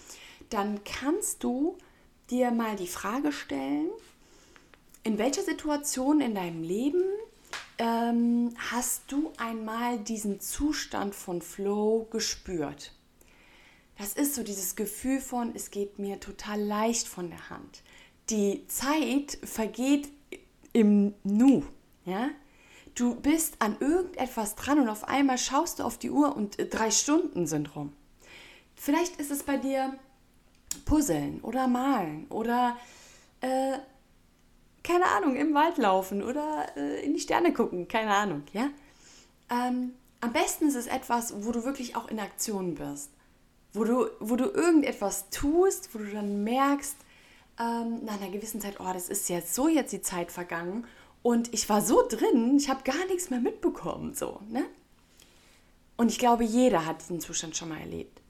dann 0.51 0.83
kannst 0.83 1.43
du 1.43 1.79
dir 2.29 2.51
mal 2.51 2.75
die 2.75 2.85
Frage 2.85 3.31
stellen, 3.31 3.89
in 5.03 5.17
welcher 5.17 5.41
Situation 5.41 6.21
in 6.21 6.35
deinem 6.35 6.61
Leben 6.61 7.01
ähm, 7.79 8.53
hast 8.69 9.11
du 9.11 9.31
einmal 9.37 9.97
diesen 9.97 10.39
Zustand 10.39 11.15
von 11.15 11.41
Flow 11.41 12.07
gespürt? 12.11 12.93
Das 13.99 14.13
ist 14.13 14.33
so 14.33 14.43
dieses 14.43 14.77
Gefühl 14.77 15.19
von, 15.19 15.53
es 15.53 15.71
geht 15.71 15.99
mir 15.99 16.21
total 16.21 16.61
leicht 16.61 17.05
von 17.05 17.29
der 17.29 17.49
Hand. 17.49 17.83
Die 18.29 18.65
Zeit 18.67 19.37
vergeht 19.43 20.07
im 20.71 21.13
Nu. 21.25 21.63
Ja? 22.05 22.29
Du 22.95 23.15
bist 23.15 23.55
an 23.59 23.75
irgendetwas 23.81 24.55
dran 24.55 24.79
und 24.79 24.87
auf 24.87 25.05
einmal 25.09 25.37
schaust 25.37 25.79
du 25.79 25.83
auf 25.83 25.97
die 25.97 26.11
Uhr 26.11 26.33
und 26.33 26.55
drei 26.73 26.91
Stunden 26.91 27.45
sind 27.45 27.75
rum. 27.75 27.91
Vielleicht 28.75 29.17
ist 29.17 29.31
es 29.31 29.43
bei 29.43 29.57
dir 29.57 29.93
Puzzeln 30.85 31.41
oder 31.41 31.67
Malen 31.67 32.25
oder 32.29 32.77
äh, 33.41 33.79
keine 34.81 35.07
Ahnung, 35.07 35.35
im 35.35 35.53
Wald 35.53 35.77
laufen 35.77 36.23
oder 36.23 36.67
äh, 36.77 37.03
in 37.03 37.13
die 37.13 37.19
Sterne 37.19 37.51
gucken, 37.51 37.89
keine 37.89 38.15
Ahnung, 38.15 38.43
ja. 38.53 38.69
Ähm, 39.49 39.93
am 40.21 40.31
besten 40.31 40.69
ist 40.69 40.75
es 40.75 40.87
etwas, 40.87 41.45
wo 41.45 41.51
du 41.51 41.65
wirklich 41.65 41.97
auch 41.97 42.07
in 42.07 42.19
Aktion 42.19 42.75
bist, 42.75 43.09
wo 43.73 43.83
du, 43.83 44.07
wo 44.19 44.35
du 44.35 44.45
irgendetwas 44.45 45.29
tust, 45.29 45.93
wo 45.93 45.99
du 45.99 46.11
dann 46.11 46.43
merkst, 46.43 46.95
ähm, 47.59 48.03
nach 48.05 48.19
einer 48.19 48.31
gewissen 48.31 48.61
Zeit, 48.61 48.79
oh, 48.79 48.93
das 48.93 49.09
ist 49.09 49.29
jetzt 49.29 49.53
so 49.53 49.67
jetzt 49.67 49.91
die 49.91 50.01
Zeit 50.01 50.31
vergangen 50.31 50.85
und 51.21 51.53
ich 51.53 51.67
war 51.69 51.81
so 51.81 52.07
drin, 52.07 52.57
ich 52.57 52.69
habe 52.69 52.83
gar 52.83 53.05
nichts 53.07 53.29
mehr 53.29 53.39
mitbekommen, 53.39 54.13
so, 54.13 54.39
ne? 54.49 54.65
Und 55.97 56.09
ich 56.09 56.17
glaube, 56.17 56.45
jeder 56.45 56.85
hat 56.85 57.01
diesen 57.01 57.19
Zustand 57.19 57.57
schon 57.57 57.67
mal 57.67 57.79
erlebt. 57.81 58.21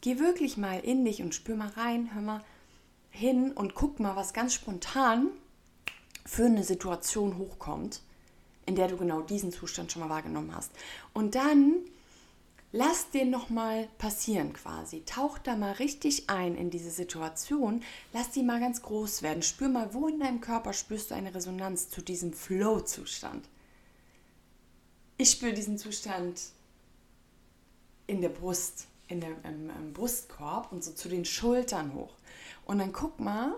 Geh 0.00 0.18
wirklich 0.18 0.56
mal 0.56 0.80
in 0.80 1.04
dich 1.04 1.20
und 1.20 1.34
spür 1.34 1.56
mal 1.56 1.68
rein, 1.68 2.14
hör 2.14 2.22
mal 2.22 2.44
hin 3.10 3.52
und 3.52 3.74
guck 3.74 4.00
mal, 4.00 4.16
was 4.16 4.32
ganz 4.32 4.54
spontan 4.54 5.28
für 6.24 6.46
eine 6.46 6.64
Situation 6.64 7.36
hochkommt, 7.36 8.00
in 8.64 8.76
der 8.76 8.88
du 8.88 8.96
genau 8.96 9.20
diesen 9.20 9.52
Zustand 9.52 9.92
schon 9.92 10.00
mal 10.00 10.08
wahrgenommen 10.08 10.54
hast. 10.54 10.72
Und 11.12 11.34
dann 11.34 11.74
lass 12.72 13.10
den 13.10 13.30
nochmal 13.30 13.88
passieren 13.98 14.52
quasi. 14.52 15.02
Tauch 15.04 15.38
da 15.38 15.56
mal 15.56 15.72
richtig 15.72 16.28
ein 16.28 16.54
in 16.54 16.70
diese 16.70 16.90
Situation. 16.90 17.82
Lass 18.12 18.30
die 18.30 18.42
mal 18.42 18.60
ganz 18.60 18.82
groß 18.82 19.22
werden. 19.22 19.42
Spür 19.42 19.68
mal, 19.68 19.94
wo 19.94 20.08
in 20.08 20.20
deinem 20.20 20.40
Körper 20.40 20.72
spürst 20.72 21.10
du 21.10 21.14
eine 21.14 21.34
Resonanz 21.34 21.88
zu 21.88 22.02
diesem 22.02 22.32
Flow-Zustand. 22.32 23.48
Ich 25.16 25.30
spüre 25.30 25.52
diesen 25.52 25.78
Zustand 25.78 26.40
in 28.06 28.20
der 28.20 28.28
Brust, 28.28 28.86
in 29.08 29.20
der, 29.20 29.30
im, 29.44 29.70
im 29.70 29.92
Brustkorb 29.92 30.72
und 30.72 30.84
so 30.84 30.92
zu 30.92 31.08
den 31.08 31.24
Schultern 31.24 31.94
hoch. 31.94 32.14
Und 32.64 32.78
dann 32.78 32.92
guck 32.92 33.18
mal, 33.18 33.56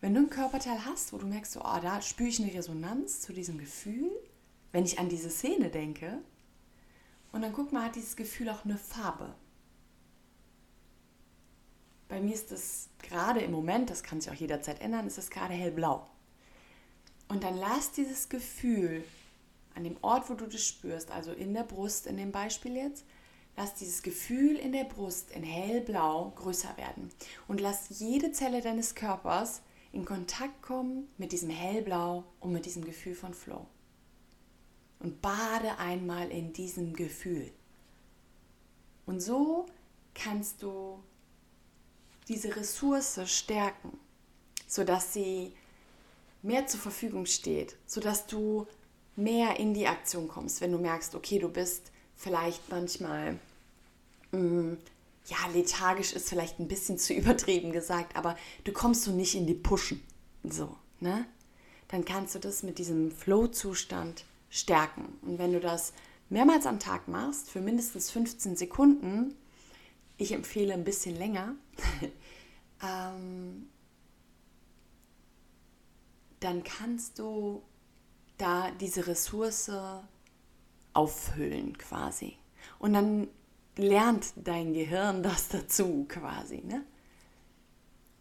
wenn 0.00 0.14
du 0.14 0.20
ein 0.20 0.30
Körperteil 0.30 0.84
hast, 0.84 1.12
wo 1.12 1.18
du 1.18 1.26
merkst, 1.26 1.52
so, 1.52 1.60
oh, 1.60 1.78
da 1.80 2.02
spüre 2.02 2.28
ich 2.28 2.42
eine 2.42 2.52
Resonanz 2.52 3.20
zu 3.20 3.32
diesem 3.32 3.58
Gefühl, 3.58 4.10
wenn 4.72 4.84
ich 4.84 4.98
an 4.98 5.08
diese 5.08 5.30
Szene 5.30 5.70
denke, 5.70 6.18
und 7.32 7.42
dann 7.42 7.52
guck 7.52 7.72
mal, 7.72 7.84
hat 7.84 7.96
dieses 7.96 8.16
Gefühl 8.16 8.48
auch 8.50 8.64
eine 8.64 8.78
Farbe. 8.78 9.34
Bei 12.08 12.20
mir 12.20 12.34
ist 12.34 12.52
das 12.52 12.90
gerade 13.02 13.40
im 13.40 13.52
Moment, 13.52 13.88
das 13.88 14.02
kann 14.02 14.20
sich 14.20 14.30
auch 14.30 14.36
jederzeit 14.36 14.80
ändern, 14.82 15.06
ist 15.06 15.18
es 15.18 15.30
gerade 15.30 15.54
hellblau. 15.54 16.06
Und 17.28 17.42
dann 17.42 17.56
lass 17.56 17.92
dieses 17.92 18.28
Gefühl 18.28 19.02
an 19.74 19.84
dem 19.84 19.96
Ort, 20.02 20.28
wo 20.28 20.34
du 20.34 20.46
das 20.46 20.62
spürst, 20.62 21.10
also 21.10 21.32
in 21.32 21.54
der 21.54 21.62
Brust, 21.62 22.06
in 22.06 22.18
dem 22.18 22.30
Beispiel 22.30 22.76
jetzt, 22.76 23.06
lass 23.56 23.74
dieses 23.74 24.02
Gefühl 24.02 24.56
in 24.56 24.72
der 24.72 24.84
Brust 24.84 25.30
in 25.30 25.42
hellblau 25.42 26.32
größer 26.36 26.76
werden. 26.76 27.08
Und 27.48 27.62
lass 27.62 27.98
jede 27.98 28.32
Zelle 28.32 28.60
deines 28.60 28.94
Körpers 28.94 29.62
in 29.92 30.04
Kontakt 30.04 30.60
kommen 30.60 31.08
mit 31.16 31.32
diesem 31.32 31.48
Hellblau 31.48 32.24
und 32.40 32.52
mit 32.52 32.66
diesem 32.66 32.84
Gefühl 32.84 33.14
von 33.14 33.32
Flow. 33.32 33.66
Und 35.02 35.20
bade 35.20 35.78
einmal 35.78 36.30
in 36.30 36.52
diesem 36.52 36.94
Gefühl. 36.94 37.50
Und 39.04 39.20
so 39.20 39.66
kannst 40.14 40.62
du 40.62 41.02
diese 42.28 42.54
Ressource 42.54 43.20
stärken, 43.26 43.98
sodass 44.68 45.12
sie 45.12 45.52
mehr 46.42 46.66
zur 46.68 46.80
Verfügung 46.80 47.26
steht, 47.26 47.76
sodass 47.86 48.26
du 48.26 48.66
mehr 49.16 49.58
in 49.58 49.74
die 49.74 49.88
Aktion 49.88 50.28
kommst, 50.28 50.60
wenn 50.60 50.72
du 50.72 50.78
merkst, 50.78 51.14
okay, 51.14 51.38
du 51.38 51.48
bist 51.48 51.90
vielleicht 52.16 52.70
manchmal 52.70 53.38
mh, 54.30 54.38
mm, 54.38 54.78
ja, 55.26 55.36
lethargisch 55.52 56.12
ist 56.12 56.28
vielleicht 56.28 56.58
ein 56.58 56.68
bisschen 56.68 56.98
zu 56.98 57.14
übertrieben 57.14 57.72
gesagt, 57.72 58.16
aber 58.16 58.36
du 58.64 58.72
kommst 58.72 59.04
so 59.04 59.12
nicht 59.12 59.34
in 59.34 59.46
die 59.46 59.54
Pushen. 59.54 60.02
So, 60.44 60.76
ne? 61.00 61.26
Dann 61.88 62.04
kannst 62.04 62.34
du 62.34 62.38
das 62.38 62.62
mit 62.62 62.78
diesem 62.78 63.10
Flow-Zustand 63.10 64.24
stärken. 64.52 65.18
Und 65.22 65.38
wenn 65.38 65.52
du 65.52 65.60
das 65.60 65.94
mehrmals 66.28 66.66
am 66.66 66.78
Tag 66.78 67.08
machst, 67.08 67.50
für 67.50 67.60
mindestens 67.60 68.10
15 68.10 68.54
Sekunden, 68.54 69.34
ich 70.18 70.32
empfehle 70.32 70.74
ein 70.74 70.84
bisschen 70.84 71.16
länger, 71.16 71.56
ähm, 72.82 73.68
dann 76.38 76.62
kannst 76.62 77.18
du 77.18 77.62
da 78.36 78.70
diese 78.72 79.06
Ressource 79.06 79.70
auffüllen 80.92 81.78
quasi. 81.78 82.36
Und 82.78 82.92
dann 82.92 83.28
lernt 83.76 84.34
dein 84.36 84.74
Gehirn 84.74 85.22
das 85.22 85.48
dazu 85.48 86.04
quasi. 86.08 86.62
Ne? 86.62 86.84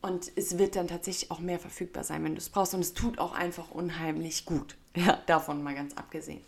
Und 0.01 0.31
es 0.35 0.57
wird 0.57 0.75
dann 0.75 0.87
tatsächlich 0.87 1.29
auch 1.29 1.39
mehr 1.39 1.59
verfügbar 1.59 2.03
sein, 2.03 2.23
wenn 2.23 2.33
du 2.33 2.39
es 2.39 2.49
brauchst. 2.49 2.73
Und 2.73 2.79
es 2.81 2.93
tut 2.93 3.19
auch 3.19 3.33
einfach 3.33 3.71
unheimlich 3.71 4.45
gut. 4.45 4.77
Ja, 4.93 5.21
davon 5.25 5.63
mal 5.63 5.73
ganz 5.73 5.93
abgesehen. 5.93 6.41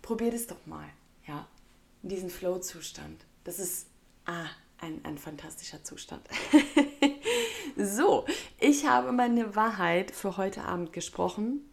Probier 0.00 0.30
das 0.30 0.46
doch 0.46 0.64
mal, 0.64 0.88
ja. 1.26 1.46
Diesen 2.00 2.30
Flow-Zustand. 2.30 3.26
Das 3.44 3.58
ist 3.58 3.88
ah, 4.24 4.46
ein, 4.78 5.04
ein 5.04 5.18
fantastischer 5.18 5.84
Zustand. 5.84 6.26
so, 7.76 8.24
ich 8.58 8.86
habe 8.86 9.12
meine 9.12 9.54
Wahrheit 9.54 10.12
für 10.12 10.38
heute 10.38 10.64
Abend 10.64 10.94
gesprochen. 10.94 11.68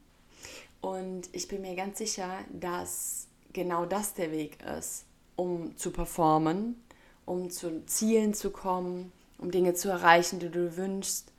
Und 0.81 1.29
ich 1.31 1.47
bin 1.47 1.61
mir 1.61 1.75
ganz 1.75 1.97
sicher, 1.97 2.39
dass 2.51 3.27
genau 3.53 3.85
das 3.85 4.15
der 4.15 4.31
Weg 4.31 4.57
ist, 4.77 5.05
um 5.37 5.77
zu 5.77 5.91
performen, 5.91 6.83
um 7.25 7.49
zu 7.49 7.85
Zielen 7.85 8.33
zu 8.33 8.51
kommen, 8.51 9.11
um 9.37 9.51
Dinge 9.51 9.73
zu 9.73 9.89
erreichen, 9.89 10.39
die 10.39 10.49
du 10.49 10.77
wünschst, 10.77 11.31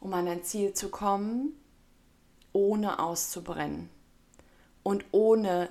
um 0.00 0.12
an 0.14 0.28
ein 0.28 0.42
Ziel 0.44 0.74
zu 0.74 0.90
kommen, 0.90 1.52
ohne 2.52 2.98
auszubrennen 2.98 3.90
und 4.82 5.04
ohne 5.10 5.68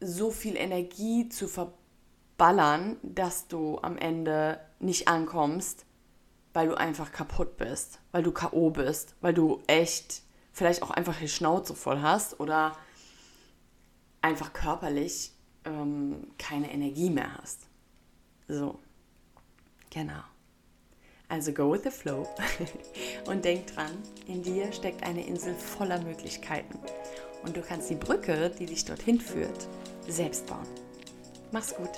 so 0.00 0.30
viel 0.30 0.56
Energie 0.56 1.28
zu 1.28 1.48
verballern, 1.48 2.98
dass 3.02 3.48
du 3.48 3.78
am 3.80 3.96
Ende 3.96 4.60
nicht 4.78 5.08
ankommst, 5.08 5.86
weil 6.52 6.68
du 6.68 6.74
einfach 6.74 7.12
kaputt 7.12 7.56
bist, 7.56 8.00
weil 8.12 8.22
du 8.22 8.32
KO 8.32 8.70
bist, 8.70 9.14
weil 9.20 9.34
du 9.34 9.62
echt 9.66 10.22
vielleicht 10.52 10.82
auch 10.82 10.90
einfach 10.90 11.18
die 11.18 11.28
Schnauze 11.28 11.74
voll 11.74 12.00
hast 12.00 12.40
oder 12.40 12.76
einfach 14.22 14.52
körperlich 14.52 15.32
ähm, 15.64 16.28
keine 16.38 16.72
Energie 16.72 17.10
mehr 17.10 17.36
hast. 17.38 17.66
So, 18.48 18.78
genau. 19.96 20.22
Also 21.28 21.52
go 21.52 21.72
with 21.72 21.82
the 21.82 21.90
flow 21.90 22.28
und 23.26 23.44
denk 23.44 23.66
dran, 23.66 23.90
in 24.28 24.42
dir 24.42 24.70
steckt 24.70 25.02
eine 25.02 25.26
Insel 25.26 25.54
voller 25.54 26.00
Möglichkeiten 26.02 26.78
und 27.42 27.56
du 27.56 27.62
kannst 27.62 27.90
die 27.90 27.96
Brücke, 27.96 28.50
die 28.50 28.66
dich 28.66 28.84
dorthin 28.84 29.18
führt, 29.18 29.66
selbst 30.06 30.46
bauen. 30.46 30.68
Mach's 31.50 31.74
gut. 31.74 31.90